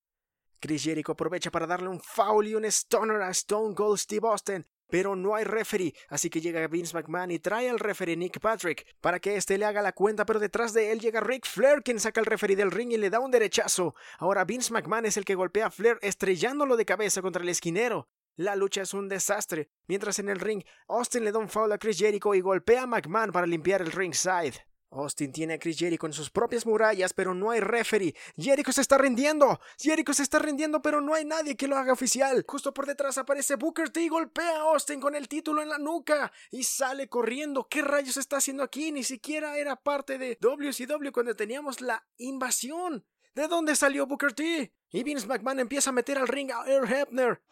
Chris 0.60 0.84
Jericho 0.84 1.12
aprovecha 1.12 1.50
para 1.50 1.66
darle 1.66 1.88
un 1.88 2.00
foul 2.00 2.46
y 2.46 2.54
un 2.54 2.64
stunner 2.64 3.20
a 3.20 3.30
Stone 3.30 3.74
Cold 3.74 3.98
Steve 3.98 4.28
Austin, 4.28 4.64
pero 4.88 5.16
no 5.16 5.34
hay 5.34 5.42
referee, 5.42 5.92
así 6.08 6.30
que 6.30 6.40
llega 6.40 6.68
Vince 6.68 6.94
McMahon 6.94 7.32
y 7.32 7.40
trae 7.40 7.68
al 7.68 7.80
referee 7.80 8.16
Nick 8.16 8.38
Patrick 8.38 8.86
para 9.00 9.18
que 9.18 9.36
éste 9.36 9.58
le 9.58 9.64
haga 9.64 9.82
la 9.82 9.92
cuenta, 9.92 10.24
pero 10.24 10.38
detrás 10.38 10.72
de 10.72 10.92
él 10.92 11.00
llega 11.00 11.20
Ric 11.20 11.46
Flair 11.46 11.82
quien 11.82 11.98
saca 11.98 12.20
al 12.20 12.26
referee 12.26 12.54
del 12.54 12.70
ring 12.70 12.92
y 12.92 12.96
le 12.96 13.10
da 13.10 13.18
un 13.18 13.32
derechazo. 13.32 13.96
Ahora 14.18 14.44
Vince 14.44 14.72
McMahon 14.72 15.06
es 15.06 15.16
el 15.16 15.24
que 15.24 15.34
golpea 15.34 15.66
a 15.66 15.70
Flair 15.72 15.98
estrellándolo 16.00 16.76
de 16.76 16.84
cabeza 16.84 17.22
contra 17.22 17.42
el 17.42 17.48
esquinero. 17.48 18.08
La 18.36 18.56
lucha 18.56 18.82
es 18.82 18.94
un 18.94 19.08
desastre, 19.08 19.70
mientras 19.86 20.18
en 20.18 20.28
el 20.28 20.40
ring 20.40 20.64
Austin 20.88 21.24
le 21.24 21.30
da 21.30 21.38
un 21.38 21.48
foul 21.48 21.70
a 21.70 21.78
Chris 21.78 21.98
Jericho 21.98 22.34
y 22.34 22.40
golpea 22.40 22.82
a 22.82 22.86
McMahon 22.86 23.30
para 23.30 23.46
limpiar 23.46 23.80
el 23.80 23.92
ringside. 23.92 24.54
Austin 24.90 25.32
tiene 25.32 25.54
a 25.54 25.58
Chris 25.58 25.78
Jericho 25.78 26.06
en 26.06 26.12
sus 26.12 26.30
propias 26.30 26.66
murallas, 26.66 27.12
pero 27.12 27.34
no 27.34 27.50
hay 27.50 27.60
referee. 27.60 28.14
Jericho 28.36 28.72
se 28.72 28.80
está 28.80 28.98
rindiendo. 28.98 29.60
Jericho 29.78 30.14
se 30.14 30.22
está 30.22 30.38
rindiendo, 30.38 30.82
pero 30.82 31.00
no 31.00 31.14
hay 31.14 31.24
nadie 31.24 31.56
que 31.56 31.68
lo 31.68 31.76
haga 31.76 31.92
oficial. 31.92 32.44
Justo 32.46 32.72
por 32.72 32.86
detrás 32.86 33.18
aparece 33.18 33.56
Booker 33.56 33.90
T 33.90 34.02
y 34.02 34.08
golpea 34.08 34.56
a 34.56 34.60
Austin 34.72 35.00
con 35.00 35.14
el 35.14 35.28
título 35.28 35.62
en 35.62 35.68
la 35.68 35.78
nuca 35.78 36.32
y 36.50 36.64
sale 36.64 37.08
corriendo. 37.08 37.68
¿Qué 37.68 37.82
rayos 37.82 38.16
está 38.16 38.38
haciendo 38.38 38.62
aquí? 38.62 38.92
Ni 38.92 39.04
siquiera 39.04 39.58
era 39.58 39.76
parte 39.76 40.18
de 40.18 40.38
WCW 40.40 41.10
cuando 41.12 41.34
teníamos 41.34 41.80
la 41.80 42.04
invasión. 42.18 43.04
¿De 43.34 43.48
dónde 43.48 43.74
salió 43.74 44.06
Booker 44.06 44.32
T? 44.32 44.72
Y 44.90 45.02
Vince 45.02 45.26
McMahon 45.26 45.58
empieza 45.58 45.90
a 45.90 45.92
meter 45.92 46.18
al 46.18 46.28
ring 46.28 46.52
a 46.52 46.70
Earl 46.70 46.92
Hebner. 46.92 47.42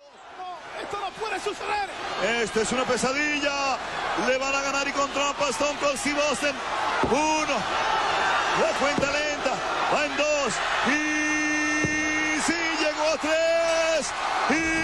Esto 0.82 0.98
no 1.00 1.10
puede 1.12 1.38
suceder. 1.40 1.88
Esto 2.42 2.60
es 2.60 2.72
una 2.72 2.84
pesadilla. 2.84 3.78
Le 4.26 4.36
van 4.38 4.54
a 4.54 4.62
ganar 4.62 4.88
y 4.88 4.92
con 4.92 5.10
trampa 5.12 5.48
Stone 5.50 5.78
Cold 5.78 5.98
Steve 5.98 6.20
Austin. 6.28 6.54
Uno. 7.10 7.56
La 8.60 8.78
cuenta 8.78 9.10
lenta. 9.10 9.52
Va 9.94 10.06
en 10.06 10.16
dos. 10.16 10.54
Y 10.88 12.40
sí, 12.40 12.60
llegó 12.80 13.04
a 13.12 13.18
tres. 13.18 14.10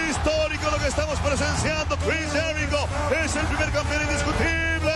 Histórico 0.09 0.71
lo 0.71 0.77
que 0.77 0.87
estamos 0.87 1.19
presenciando. 1.19 1.97
Chris 1.97 2.31
Jericho 2.31 2.87
es 3.23 3.35
el 3.35 3.45
primer 3.47 3.71
campeón 3.71 4.01
indiscutible. 4.03 4.93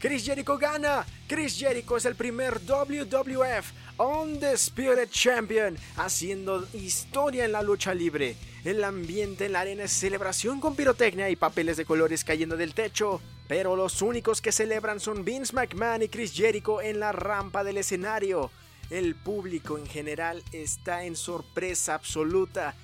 Chris 0.00 0.24
Jericho 0.24 0.58
gana. 0.58 1.04
Chris 1.32 1.58
Jericho 1.58 1.96
es 1.96 2.04
el 2.04 2.14
primer 2.14 2.60
WWF 2.60 3.72
Undisputed 3.96 5.08
Champion, 5.08 5.78
haciendo 5.96 6.68
historia 6.74 7.46
en 7.46 7.52
la 7.52 7.62
lucha 7.62 7.94
libre. 7.94 8.36
El 8.66 8.84
ambiente 8.84 9.46
en 9.46 9.52
la 9.52 9.60
arena 9.60 9.84
es 9.84 9.92
celebración 9.92 10.60
con 10.60 10.76
pirotecnia 10.76 11.30
y 11.30 11.36
papeles 11.36 11.78
de 11.78 11.86
colores 11.86 12.22
cayendo 12.22 12.58
del 12.58 12.74
techo. 12.74 13.22
Pero 13.48 13.76
los 13.76 14.02
únicos 14.02 14.42
que 14.42 14.52
celebran 14.52 15.00
son 15.00 15.24
Vince 15.24 15.54
McMahon 15.54 16.02
y 16.02 16.08
Chris 16.08 16.34
Jericho 16.34 16.82
en 16.82 17.00
la 17.00 17.12
rampa 17.12 17.64
del 17.64 17.78
escenario. 17.78 18.50
El 18.90 19.14
público 19.14 19.78
en 19.78 19.86
general 19.86 20.44
está 20.52 21.04
en 21.06 21.16
sorpresa 21.16 21.94
absoluta, 21.94 22.74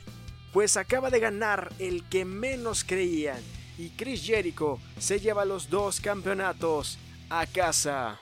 pues 0.55 0.79
acaba 0.79 1.11
de 1.11 1.21
ganar 1.21 1.71
el 1.79 2.03
que 2.09 2.25
menos 2.25 2.83
creían. 2.83 3.43
Y 3.77 3.91
Chris 3.91 4.25
Jericho 4.25 4.81
se 4.99 5.21
lleva 5.21 5.45
los 5.45 5.69
dos 5.69 6.01
campeonatos 6.01 6.99
a 7.29 7.45
casa. 7.45 8.19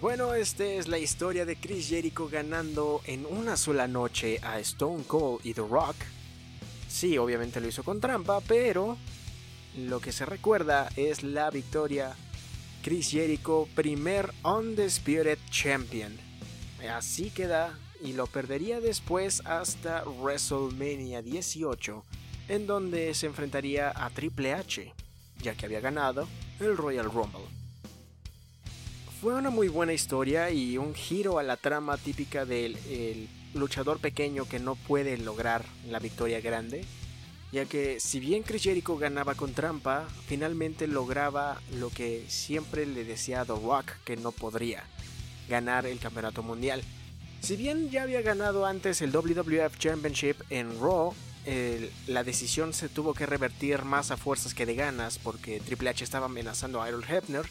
Bueno, 0.00 0.32
esta 0.32 0.64
es 0.64 0.88
la 0.88 0.98
historia 0.98 1.44
de 1.44 1.56
Chris 1.56 1.90
Jericho 1.90 2.26
ganando 2.26 3.02
en 3.04 3.26
una 3.26 3.58
sola 3.58 3.86
noche 3.86 4.40
a 4.42 4.58
Stone 4.60 5.04
Cold 5.06 5.44
y 5.44 5.52
The 5.52 5.60
Rock. 5.60 5.96
Sí, 6.88 7.18
obviamente 7.18 7.60
lo 7.60 7.68
hizo 7.68 7.82
con 7.82 8.00
trampa, 8.00 8.40
pero 8.40 8.96
lo 9.76 10.00
que 10.00 10.10
se 10.10 10.24
recuerda 10.24 10.88
es 10.96 11.22
la 11.22 11.50
victoria. 11.50 12.16
Chris 12.82 13.10
Jericho, 13.10 13.68
primer 13.74 14.32
Undisputed 14.42 15.38
Champion. 15.50 16.16
Así 16.90 17.28
queda 17.28 17.78
y 18.02 18.14
lo 18.14 18.26
perdería 18.26 18.80
después 18.80 19.42
hasta 19.44 20.04
WrestleMania 20.04 21.20
18, 21.20 22.04
en 22.48 22.66
donde 22.66 23.12
se 23.12 23.26
enfrentaría 23.26 23.92
a 23.94 24.08
Triple 24.08 24.54
H, 24.54 24.94
ya 25.42 25.54
que 25.54 25.66
había 25.66 25.80
ganado 25.80 26.26
el 26.58 26.74
Royal 26.78 27.12
Rumble. 27.12 27.59
Fue 29.20 29.34
una 29.34 29.50
muy 29.50 29.68
buena 29.68 29.92
historia 29.92 30.50
y 30.50 30.78
un 30.78 30.94
giro 30.94 31.38
a 31.38 31.42
la 31.42 31.58
trama 31.58 31.98
típica 31.98 32.46
del 32.46 32.78
el 32.88 33.28
luchador 33.52 34.00
pequeño 34.00 34.48
que 34.48 34.58
no 34.58 34.76
puede 34.76 35.18
lograr 35.18 35.66
la 35.90 35.98
victoria 35.98 36.40
grande, 36.40 36.86
ya 37.52 37.66
que 37.66 38.00
si 38.00 38.18
bien 38.18 38.42
Chris 38.42 38.62
Jericho 38.62 38.96
ganaba 38.96 39.34
con 39.34 39.52
trampa, 39.52 40.08
finalmente 40.26 40.86
lograba 40.86 41.60
lo 41.78 41.90
que 41.90 42.24
siempre 42.28 42.86
le 42.86 43.04
decía 43.04 43.42
a 43.42 43.84
que 44.06 44.16
no 44.16 44.32
podría, 44.32 44.84
ganar 45.50 45.84
el 45.84 45.98
campeonato 45.98 46.42
mundial. 46.42 46.82
Si 47.42 47.56
bien 47.56 47.90
ya 47.90 48.04
había 48.04 48.22
ganado 48.22 48.64
antes 48.64 49.02
el 49.02 49.12
WWF 49.12 49.76
Championship 49.78 50.36
en 50.48 50.80
Raw, 50.80 51.12
la 52.06 52.24
decisión 52.24 52.72
se 52.72 52.88
tuvo 52.88 53.12
que 53.12 53.26
revertir 53.26 53.84
más 53.84 54.12
a 54.12 54.16
fuerzas 54.16 54.54
que 54.54 54.64
de 54.64 54.76
ganas 54.76 55.18
porque 55.18 55.60
Triple 55.60 55.90
H 55.90 56.04
estaba 56.04 56.24
amenazando 56.24 56.80
a 56.80 56.88
Earl 56.88 57.04
Hebner 57.06 57.44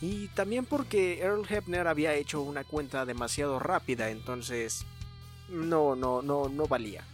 y 0.00 0.28
también 0.28 0.64
porque 0.64 1.20
Earl 1.20 1.46
Hebner 1.48 1.86
había 1.86 2.14
hecho 2.14 2.42
una 2.42 2.64
cuenta 2.64 3.06
demasiado 3.06 3.58
rápida, 3.58 4.10
entonces 4.10 4.84
no, 5.48 5.96
no, 5.96 6.22
no, 6.22 6.48
no 6.48 6.66
valía. 6.66 7.04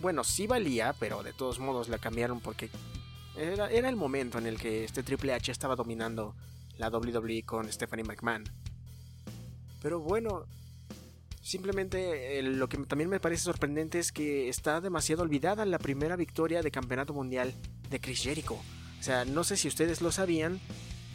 Bueno, 0.00 0.24
sí 0.24 0.46
valía, 0.46 0.94
pero 0.98 1.22
de 1.22 1.32
todos 1.32 1.58
modos 1.58 1.88
la 1.88 1.98
cambiaron 1.98 2.40
porque 2.40 2.70
era, 3.36 3.70
era 3.70 3.88
el 3.88 3.96
momento 3.96 4.38
en 4.38 4.46
el 4.46 4.58
que 4.58 4.84
este 4.84 5.02
Triple 5.02 5.32
H 5.32 5.52
estaba 5.52 5.76
dominando 5.76 6.34
la 6.76 6.88
WWE 6.88 7.42
con 7.44 7.70
Stephanie 7.72 8.04
McMahon. 8.04 8.44
Pero 9.80 10.00
bueno, 10.00 10.44
simplemente 11.40 12.38
eh, 12.38 12.42
lo 12.42 12.68
que 12.68 12.78
también 12.78 13.10
me 13.10 13.20
parece 13.20 13.44
sorprendente 13.44 13.98
es 13.98 14.12
que 14.12 14.48
está 14.48 14.80
demasiado 14.80 15.22
olvidada 15.22 15.64
la 15.66 15.78
primera 15.78 16.16
victoria 16.16 16.62
de 16.62 16.70
campeonato 16.70 17.14
mundial 17.14 17.54
de 17.90 18.00
Chris 18.00 18.22
Jericho. 18.22 18.54
O 18.54 19.02
sea, 19.02 19.24
no 19.24 19.44
sé 19.44 19.56
si 19.56 19.68
ustedes 19.68 20.00
lo 20.00 20.10
sabían, 20.10 20.60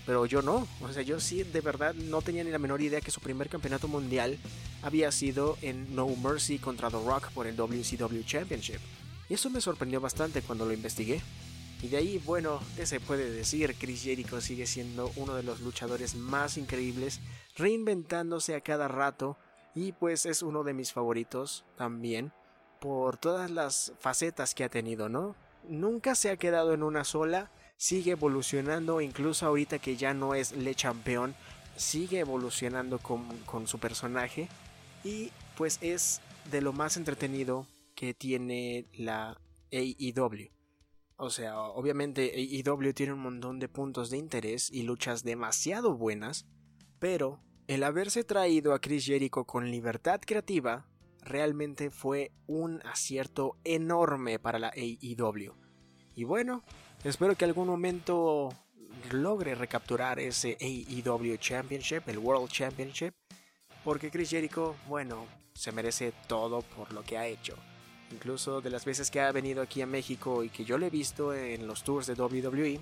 pero 0.06 0.26
yo 0.26 0.42
no. 0.42 0.68
O 0.82 0.92
sea, 0.92 1.04
yo 1.04 1.20
sí 1.20 1.44
de 1.44 1.62
verdad 1.62 1.94
no 1.94 2.22
tenía 2.22 2.44
ni 2.44 2.52
la 2.52 2.60
menor 2.60 2.82
idea 2.82 3.02
que 3.02 3.12
su 3.12 3.22
primer 3.22 3.50
campeonato 3.50 3.88
mundial 3.88 4.38
había 4.82 5.12
sido 5.12 5.58
en 5.62 5.96
No 5.96 6.08
Mercy 6.08 6.60
contra 6.60 6.90
The 6.90 6.98
Rock 7.04 7.32
por 7.32 7.48
el 7.48 7.56
WCW 7.56 8.24
Championship. 8.26 8.80
Y 9.30 9.36
eso 9.36 9.50
me 9.50 9.62
sorprendió 9.62 10.02
bastante 10.02 10.42
cuando 10.42 10.66
lo 10.66 10.74
investigué. 10.74 11.22
Y 11.82 11.90
de 11.90 11.98
ahí, 11.98 12.22
bueno, 12.26 12.62
¿qué 12.78 12.86
se 12.86 13.02
puede 13.02 13.30
decir? 13.30 13.76
Chris 13.78 14.04
Jericho 14.04 14.40
sigue 14.40 14.66
siendo 14.68 15.12
uno 15.18 15.36
de 15.36 15.44
los 15.44 15.60
luchadores 15.60 16.16
más 16.16 16.58
increíbles, 16.58 17.20
reinventándose 17.58 18.56
a 18.56 18.62
cada 18.62 18.88
rato 18.88 19.38
y 19.76 19.92
pues 19.92 20.26
es 20.26 20.44
uno 20.44 20.64
de 20.64 20.74
mis 20.74 20.94
favoritos 20.94 21.66
también 21.76 22.32
por 22.80 23.18
todas 23.18 23.50
las 23.50 23.94
facetas 24.00 24.56
que 24.56 24.64
ha 24.64 24.70
tenido, 24.70 25.10
¿no? 25.10 25.36
Nunca 25.68 26.16
se 26.16 26.30
ha 26.30 26.38
quedado 26.38 26.74
en 26.74 26.84
una 26.84 27.04
sola, 27.04 27.52
sigue 27.78 28.12
evolucionando, 28.12 29.02
incluso 29.02 29.46
ahorita 29.46 29.80
que 29.80 29.96
ya 29.96 30.14
no 30.14 30.36
es 30.36 30.52
Le 30.54 30.76
Champion, 30.76 31.36
sigue 31.76 32.20
evolucionando 32.20 33.00
con, 33.00 33.26
con 33.46 33.68
su 33.68 33.80
personaje 33.80 34.48
y 35.04 35.32
pues 35.58 35.80
es 35.82 36.22
de 36.52 36.62
lo 36.62 36.74
más 36.74 36.98
entretenido 36.98 37.68
que 37.96 38.14
tiene 38.14 38.88
la 38.94 39.40
AEW. 39.72 40.52
O 41.16 41.30
sea, 41.30 41.60
obviamente 41.60 42.34
AEW 42.36 42.94
tiene 42.94 43.14
un 43.14 43.20
montón 43.20 43.60
de 43.60 43.70
puntos 43.70 44.10
de 44.10 44.18
interés 44.18 44.70
y 44.72 44.84
luchas 44.84 45.24
demasiado 45.24 45.96
buenas, 45.96 46.46
pero 47.00 47.40
el 47.68 47.84
haberse 47.84 48.24
traído 48.24 48.74
a 48.74 48.80
Chris 48.80 49.06
Jericho 49.06 49.46
con 49.46 49.72
libertad 49.72 50.20
creativa 50.26 50.86
realmente 51.22 51.90
fue 51.90 52.32
un 52.46 52.82
acierto 52.86 53.58
enorme 53.64 54.40
para 54.40 54.60
la 54.60 54.70
AEW. 54.76 55.56
Y 56.16 56.26
bueno, 56.26 56.64
espero 57.04 57.36
que 57.36 57.46
algún 57.46 57.68
momento 57.68 58.50
logre 59.12 59.56
recapturar 59.56 60.20
ese 60.20 60.58
AEW 60.60 61.38
Championship, 61.38 62.04
el 62.08 62.18
World 62.18 62.50
Championship, 62.50 63.14
porque 63.84 64.10
Chris 64.10 64.30
Jericho, 64.30 64.76
bueno, 64.88 65.26
se 65.54 65.72
merece 65.72 66.14
todo 66.28 66.62
por 66.62 66.94
lo 66.94 67.04
que 67.04 67.18
ha 67.18 67.28
hecho. 67.28 67.56
Incluso 68.12 68.62
de 68.62 68.70
las 68.70 68.86
veces 68.86 69.10
que 69.12 69.22
ha 69.22 69.32
venido 69.32 69.62
aquí 69.62 69.82
a 69.82 69.88
México 69.88 70.44
y 70.44 70.50
que 70.50 70.66
yo 70.66 70.78
lo 70.78 70.86
he 70.86 70.90
visto 70.90 71.34
en 71.34 71.68
los 71.68 71.84
tours 71.84 72.08
de 72.08 72.14
WWE, 72.14 72.80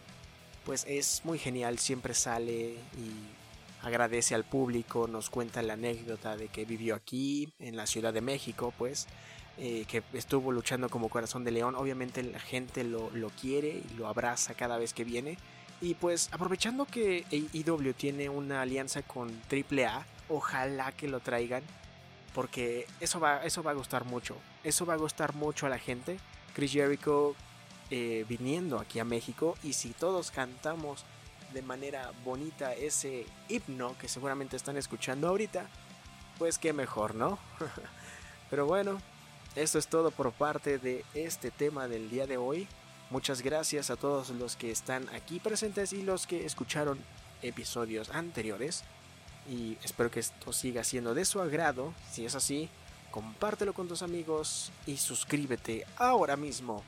pues 0.66 0.86
es 0.88 1.22
muy 1.24 1.40
genial, 1.40 1.80
siempre 1.80 2.14
sale 2.14 2.76
y 2.98 3.12
agradece 3.82 4.36
al 4.36 4.44
público, 4.44 5.08
nos 5.08 5.30
cuenta 5.30 5.62
la 5.62 5.74
anécdota 5.74 6.38
de 6.38 6.50
que 6.50 6.66
vivió 6.66 6.96
aquí, 6.96 7.52
en 7.60 7.76
la 7.76 7.88
Ciudad 7.88 8.14
de 8.14 8.22
México, 8.22 8.74
pues, 8.78 9.08
eh, 9.58 9.86
que 9.88 10.04
estuvo 10.14 10.52
luchando 10.52 10.90
como 10.90 11.10
corazón 11.10 11.44
de 11.44 11.52
león, 11.52 11.76
obviamente 11.76 12.24
la 12.24 12.40
gente 12.40 12.84
lo, 12.84 13.10
lo 13.12 13.30
quiere 13.30 13.70
y 13.70 13.94
lo 13.98 14.08
abraza 14.08 14.54
cada 14.54 14.78
vez 14.78 14.94
que 14.94 15.04
viene. 15.04 15.38
Y 15.82 15.96
pues 15.96 16.30
aprovechando 16.32 16.86
que 16.86 17.26
AEW 17.32 17.94
tiene 17.94 18.30
una 18.30 18.62
alianza 18.62 19.02
con 19.02 19.30
AAA, 19.50 20.06
ojalá 20.30 20.92
que 20.92 21.08
lo 21.08 21.20
traigan 21.20 21.64
porque 22.34 22.88
eso 23.00 23.20
va, 23.20 23.44
eso 23.44 23.64
va 23.64 23.72
a 23.72 23.74
gustar 23.76 24.06
mucho. 24.06 24.38
Eso 24.64 24.86
va 24.86 24.94
a 24.94 24.98
gustar 24.98 25.36
mucho 25.36 25.66
a 25.66 25.70
la 25.70 25.80
gente. 25.80 26.20
Chris 26.54 26.72
Jericho 26.72 27.36
eh, 27.90 28.26
viniendo 28.28 28.80
aquí 28.80 29.00
a 29.00 29.06
México 29.06 29.58
y 29.64 29.74
si 29.74 29.90
todos 29.90 30.32
cantamos 30.32 31.04
de 31.54 31.62
manera 31.62 32.12
bonita 32.24 32.74
ese 32.74 33.26
himno 33.50 33.98
que 33.98 34.08
seguramente 34.08 34.56
están 34.56 34.78
escuchando 34.78 35.28
ahorita, 35.28 35.68
pues 36.38 36.58
qué 36.58 36.72
mejor, 36.72 37.16
¿no? 37.16 37.38
Pero 38.50 38.66
bueno, 38.66 39.02
esto 39.56 39.80
es 39.80 39.88
todo 39.88 40.12
por 40.12 40.32
parte 40.32 40.78
de 40.78 41.04
este 41.14 41.52
tema 41.52 41.88
del 41.88 42.10
día 42.10 42.28
de 42.28 42.38
hoy. 42.38 42.68
Muchas 43.10 43.42
gracias 43.42 43.90
a 43.90 43.98
todos 43.98 44.30
los 44.30 44.56
que 44.56 44.72
están 44.72 45.10
aquí 45.10 45.40
presentes 45.40 45.92
y 45.92 46.02
los 46.04 46.28
que 46.28 46.46
escucharon 46.46 47.00
episodios 47.42 48.10
anteriores 48.12 48.84
y 49.50 49.78
espero 49.84 50.12
que 50.12 50.22
esto 50.22 50.54
siga 50.54 50.84
siendo 50.84 51.14
de 51.14 51.26
su 51.26 51.42
agrado. 51.42 51.94
Si 52.12 52.26
es 52.26 52.36
así, 52.36 52.70
compártelo 53.12 53.74
con 53.74 53.88
tus 53.88 54.02
amigos 54.02 54.72
y 54.86 54.98
suscríbete 54.98 55.86
ahora 55.98 56.38
mismo 56.38 56.84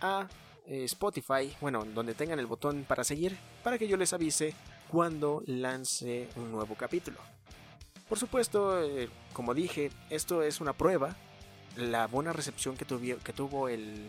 a 0.00 0.28
eh, 0.66 0.84
Spotify, 0.84 1.54
bueno, 1.60 1.84
donde 1.84 2.14
tengan 2.14 2.38
el 2.38 2.46
botón 2.46 2.84
para 2.86 3.04
seguir, 3.04 3.36
para 3.62 3.78
que 3.78 3.88
yo 3.88 3.96
les 3.96 4.12
avise 4.12 4.54
cuando 4.88 5.42
lance 5.46 6.28
un 6.36 6.52
nuevo 6.52 6.76
capítulo. 6.76 7.18
Por 8.08 8.18
supuesto, 8.18 8.82
eh, 8.82 9.08
como 9.32 9.54
dije, 9.54 9.90
esto 10.10 10.42
es 10.42 10.60
una 10.60 10.72
prueba. 10.74 11.16
La 11.76 12.06
buena 12.06 12.32
recepción 12.32 12.76
que, 12.76 12.84
que 12.86 13.32
tuvo 13.32 13.68
el, 13.68 14.08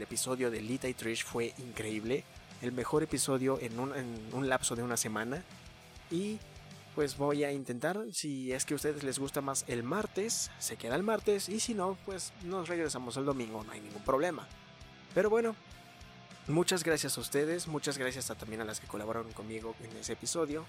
episodio 0.00 0.50
de 0.50 0.60
Lita 0.60 0.88
y 0.88 0.94
Trish 0.94 1.24
fue 1.24 1.54
increíble. 1.58 2.24
El 2.60 2.72
mejor 2.72 3.04
episodio 3.04 3.58
en 3.60 3.78
un, 3.78 4.48
lapso 4.48 4.74
de 4.74 4.82
una 4.82 4.96
semana. 4.96 5.44
Y 6.10 6.38
pues 6.96 7.16
voy 7.16 7.44
a 7.44 7.52
intentar, 7.52 8.00
si 8.12 8.52
es 8.52 8.64
que 8.64 8.74
a 8.74 8.76
ustedes 8.76 9.04
les 9.04 9.18
gusta 9.18 9.40
más 9.40 9.64
el 9.68 9.82
martes, 9.82 10.50
se 10.58 10.76
queda 10.76 10.96
el 10.96 11.02
martes 11.02 11.48
y 11.48 11.60
si 11.60 11.74
no, 11.74 11.96
pues 12.04 12.32
nos 12.44 12.68
regresamos 12.68 13.16
el 13.16 13.24
domingo, 13.24 13.64
no 13.64 13.72
hay 13.72 13.80
ningún 13.80 14.02
problema. 14.02 14.46
Pero 15.12 15.30
bueno, 15.30 15.56
muchas 16.46 16.84
gracias 16.84 17.18
a 17.18 17.20
ustedes, 17.20 17.66
muchas 17.68 17.98
gracias 17.98 18.26
también 18.38 18.60
a 18.60 18.64
las 18.64 18.80
que 18.80 18.86
colaboraron 18.86 19.32
conmigo 19.32 19.74
en 19.82 19.96
ese 19.96 20.12
episodio. 20.12 20.64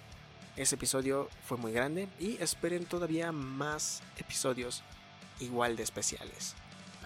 Ese 0.55 0.75
episodio 0.75 1.29
fue 1.45 1.57
muy 1.57 1.71
grande 1.71 2.07
y 2.19 2.41
esperen 2.41 2.85
todavía 2.85 3.31
más 3.31 4.01
episodios 4.17 4.83
igual 5.39 5.75
de 5.75 5.83
especiales. 5.83 6.55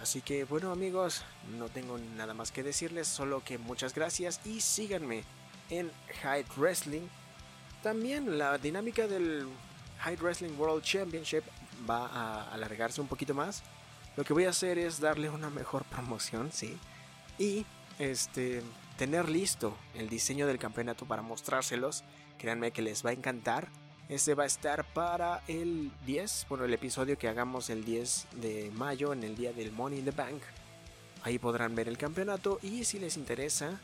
Así 0.00 0.22
que 0.22 0.44
bueno 0.44 0.72
amigos, 0.72 1.24
no 1.58 1.68
tengo 1.68 1.98
nada 2.16 2.34
más 2.34 2.52
que 2.52 2.62
decirles, 2.62 3.06
solo 3.06 3.44
que 3.44 3.58
muchas 3.58 3.94
gracias 3.94 4.40
y 4.46 4.60
síganme 4.60 5.24
en 5.68 5.90
Hyde 6.22 6.46
Wrestling 6.56 7.06
también 7.82 8.38
la 8.38 8.58
dinámica 8.58 9.06
del 9.06 9.48
High 10.00 10.16
Wrestling 10.16 10.54
World 10.58 10.82
Championship 10.82 11.42
va 11.88 12.06
a 12.06 12.52
alargarse 12.52 13.00
un 13.00 13.08
poquito 13.08 13.32
más. 13.32 13.62
Lo 14.16 14.24
que 14.24 14.34
voy 14.34 14.44
a 14.44 14.50
hacer 14.50 14.78
es 14.78 15.00
darle 15.00 15.30
una 15.30 15.48
mejor 15.48 15.84
promoción, 15.90 16.50
sí. 16.52 16.76
Y 17.38 17.64
este 17.98 18.62
tener 18.98 19.30
listo 19.30 19.74
el 19.94 20.10
diseño 20.10 20.46
del 20.46 20.58
campeonato 20.58 21.06
para 21.06 21.22
mostrárselos. 21.22 22.04
Créanme 22.38 22.70
que 22.70 22.82
les 22.82 23.04
va 23.04 23.10
a 23.10 23.14
encantar. 23.14 23.68
Este 24.10 24.34
va 24.34 24.42
a 24.42 24.46
estar 24.46 24.84
para 24.92 25.40
el 25.46 25.92
10, 26.04 26.46
bueno, 26.48 26.64
el 26.64 26.74
episodio 26.74 27.16
que 27.16 27.28
hagamos 27.28 27.70
el 27.70 27.84
10 27.84 28.26
de 28.40 28.72
mayo 28.74 29.12
en 29.12 29.22
el 29.22 29.36
día 29.36 29.52
del 29.52 29.70
Money 29.70 30.00
in 30.00 30.04
the 30.04 30.10
Bank. 30.10 30.42
Ahí 31.22 31.38
podrán 31.38 31.76
ver 31.76 31.86
el 31.86 31.96
campeonato 31.96 32.58
y 32.60 32.82
si 32.82 32.98
les 32.98 33.16
interesa, 33.16 33.80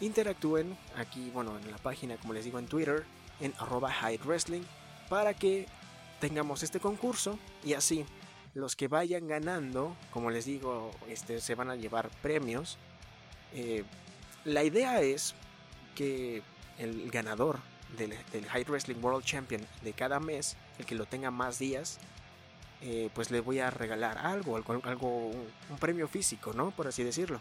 interactúen 0.00 0.78
aquí, 0.96 1.28
bueno, 1.28 1.58
en 1.58 1.70
la 1.70 1.76
página, 1.76 2.16
como 2.16 2.32
les 2.32 2.46
digo, 2.46 2.58
en 2.58 2.68
Twitter, 2.68 3.04
en 3.38 3.52
arroba 3.58 3.92
Hyde 3.92 4.24
Wrestling, 4.24 4.62
para 5.10 5.34
que 5.34 5.66
tengamos 6.20 6.62
este 6.62 6.80
concurso 6.80 7.38
y 7.62 7.74
así 7.74 8.06
los 8.54 8.76
que 8.76 8.88
vayan 8.88 9.28
ganando, 9.28 9.94
como 10.10 10.30
les 10.30 10.46
digo, 10.46 10.90
este, 11.06 11.38
se 11.38 11.54
van 11.54 11.68
a 11.68 11.76
llevar 11.76 12.08
premios. 12.22 12.78
Eh, 13.52 13.84
la 14.46 14.64
idea 14.64 15.02
es 15.02 15.34
que 15.94 16.42
el 16.78 17.10
ganador 17.10 17.58
del, 17.96 18.46
High 18.46 18.64
Wrestling 18.64 19.02
World 19.02 19.24
Champion 19.24 19.66
de 19.82 19.92
cada 19.92 20.20
mes, 20.20 20.56
el 20.78 20.86
que 20.86 20.94
lo 20.94 21.06
tenga 21.06 21.30
más 21.30 21.58
días, 21.58 21.98
eh, 22.82 23.10
pues 23.14 23.30
le 23.30 23.40
voy 23.40 23.60
a 23.60 23.70
regalar 23.70 24.18
algo, 24.18 24.56
algo, 24.56 25.30
un 25.30 25.78
premio 25.78 26.08
físico, 26.08 26.52
¿no? 26.52 26.70
Por 26.70 26.86
así 26.86 27.02
decirlo. 27.02 27.40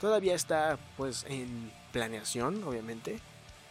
Todavía 0.00 0.34
está 0.34 0.78
pues 0.96 1.24
en 1.28 1.72
planeación, 1.92 2.62
obviamente. 2.64 3.20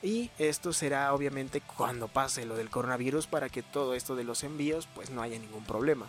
Y 0.02 0.32
esto 0.38 0.74
será 0.74 1.14
obviamente 1.14 1.62
cuando 1.62 2.08
pase 2.08 2.46
lo 2.46 2.56
del 2.56 2.70
coronavirus 2.70 3.28
para 3.28 3.50
que 3.50 3.64
todo 3.64 3.94
esto 3.94 4.16
de 4.16 4.26
los 4.26 4.44
envíos 4.44 4.88
pues 4.94 5.12
no 5.12 5.22
haya 5.22 5.40
ningún 5.40 5.64
problema. 5.64 6.08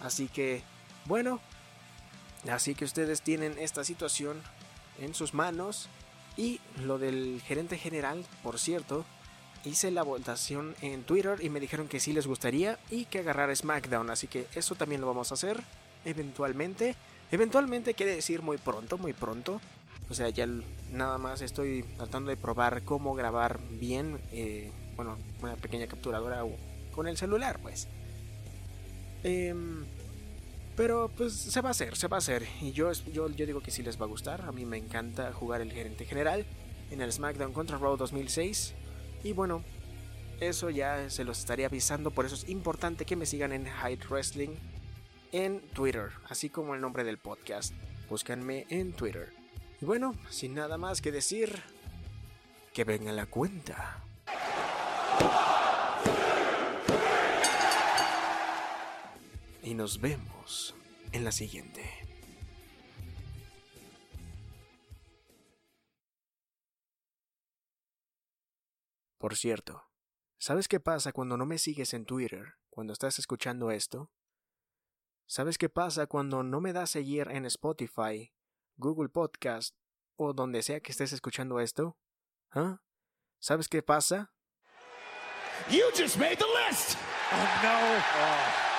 Así 0.00 0.28
que, 0.28 0.62
bueno, 1.06 1.40
así 2.50 2.74
que 2.74 2.84
ustedes 2.84 3.22
tienen 3.22 3.58
esta 3.58 3.84
situación 3.84 4.40
en 5.00 5.14
sus 5.14 5.34
manos. 5.34 5.88
Y 6.36 6.60
lo 6.82 6.98
del 6.98 7.42
gerente 7.44 7.76
general, 7.76 8.24
por 8.42 8.58
cierto, 8.58 9.04
hice 9.64 9.90
la 9.90 10.02
votación 10.02 10.74
en 10.80 11.02
Twitter 11.04 11.38
y 11.42 11.50
me 11.50 11.60
dijeron 11.60 11.88
que 11.88 12.00
sí 12.00 12.12
les 12.12 12.26
gustaría 12.26 12.78
y 12.90 13.04
que 13.06 13.20
agarrar 13.20 13.54
SmackDown, 13.54 14.10
así 14.10 14.26
que 14.26 14.46
eso 14.54 14.74
también 14.74 15.00
lo 15.00 15.06
vamos 15.06 15.30
a 15.30 15.34
hacer 15.34 15.62
eventualmente. 16.04 16.96
Eventualmente 17.30 17.94
quiere 17.94 18.14
decir 18.14 18.42
muy 18.42 18.58
pronto, 18.58 18.98
muy 18.98 19.12
pronto. 19.12 19.60
O 20.10 20.14
sea, 20.14 20.28
ya 20.28 20.46
nada 20.92 21.16
más 21.18 21.40
estoy 21.40 21.84
tratando 21.96 22.30
de 22.30 22.36
probar 22.36 22.82
cómo 22.82 23.14
grabar 23.14 23.60
bien, 23.70 24.20
eh, 24.32 24.70
bueno, 24.96 25.16
una 25.40 25.56
pequeña 25.56 25.86
capturadora 25.86 26.44
con 26.94 27.08
el 27.08 27.16
celular, 27.16 27.58
pues. 27.62 27.88
Em, 29.22 29.84
pero 30.76 31.10
pues 31.16 31.32
se 31.32 31.60
va 31.60 31.68
a 31.68 31.72
hacer, 31.72 31.96
se 31.96 32.08
va 32.08 32.16
a 32.16 32.18
hacer. 32.18 32.46
Y 32.60 32.72
yo, 32.72 32.92
yo, 32.92 33.28
yo 33.30 33.46
digo 33.46 33.62
que 33.62 33.70
sí 33.70 33.82
les 33.82 34.00
va 34.00 34.04
a 34.04 34.08
gustar. 34.08 34.42
A 34.42 34.52
mí 34.52 34.64
me 34.66 34.76
encanta 34.76 35.32
jugar 35.32 35.60
el 35.60 35.72
gerente 35.72 36.04
general 36.04 36.44
en 36.90 37.00
el 37.00 37.12
SmackDown 37.12 37.52
contra 37.52 37.78
Raw 37.78 37.96
2006. 37.96 38.74
Y 39.24 39.32
bueno, 39.32 39.62
eso 40.40 40.70
ya 40.70 41.08
se 41.10 41.24
los 41.24 41.38
estaré 41.38 41.64
avisando. 41.64 42.10
Por 42.10 42.26
eso 42.26 42.34
es 42.34 42.48
importante 42.48 43.04
que 43.04 43.16
me 43.16 43.26
sigan 43.26 43.52
en 43.52 43.66
Hyde 43.66 44.06
Wrestling 44.08 44.56
en 45.32 45.60
Twitter, 45.70 46.10
así 46.28 46.50
como 46.50 46.74
el 46.74 46.80
nombre 46.80 47.04
del 47.04 47.18
podcast. 47.18 47.72
Búscanme 48.10 48.66
en 48.68 48.92
Twitter. 48.92 49.32
Y 49.80 49.84
bueno, 49.84 50.14
sin 50.28 50.54
nada 50.54 50.76
más 50.78 51.00
que 51.00 51.10
decir, 51.10 51.62
que 52.72 52.84
venga 52.84 53.12
la 53.12 53.26
cuenta. 53.26 54.04
Y 59.62 59.74
nos 59.74 60.00
vemos 60.00 60.74
en 61.12 61.24
la 61.24 61.32
siguiente. 61.32 62.11
Por 69.22 69.36
cierto, 69.36 69.88
¿sabes 70.36 70.66
qué 70.66 70.80
pasa 70.80 71.12
cuando 71.12 71.36
no 71.36 71.46
me 71.46 71.56
sigues 71.56 71.94
en 71.94 72.06
Twitter 72.06 72.56
cuando 72.70 72.92
estás 72.92 73.20
escuchando 73.20 73.70
esto? 73.70 74.10
¿Sabes 75.28 75.58
qué 75.58 75.68
pasa 75.68 76.08
cuando 76.08 76.42
no 76.42 76.60
me 76.60 76.72
das 76.72 76.90
seguir 76.90 77.28
en 77.30 77.46
Spotify, 77.46 78.34
Google 78.74 79.10
Podcast 79.10 79.76
o 80.16 80.32
donde 80.32 80.64
sea 80.64 80.80
que 80.80 80.90
estés 80.90 81.12
escuchando 81.12 81.60
esto? 81.60 81.96
¿Ah? 82.50 82.82
¿Sabes 83.38 83.68
qué 83.68 83.80
pasa? 83.80 84.34
You 85.70 85.84
just 85.96 86.16
made 86.18 86.38
the 86.38 86.68
list! 86.68 86.96
Oh 87.30 87.60
no! 87.62 88.71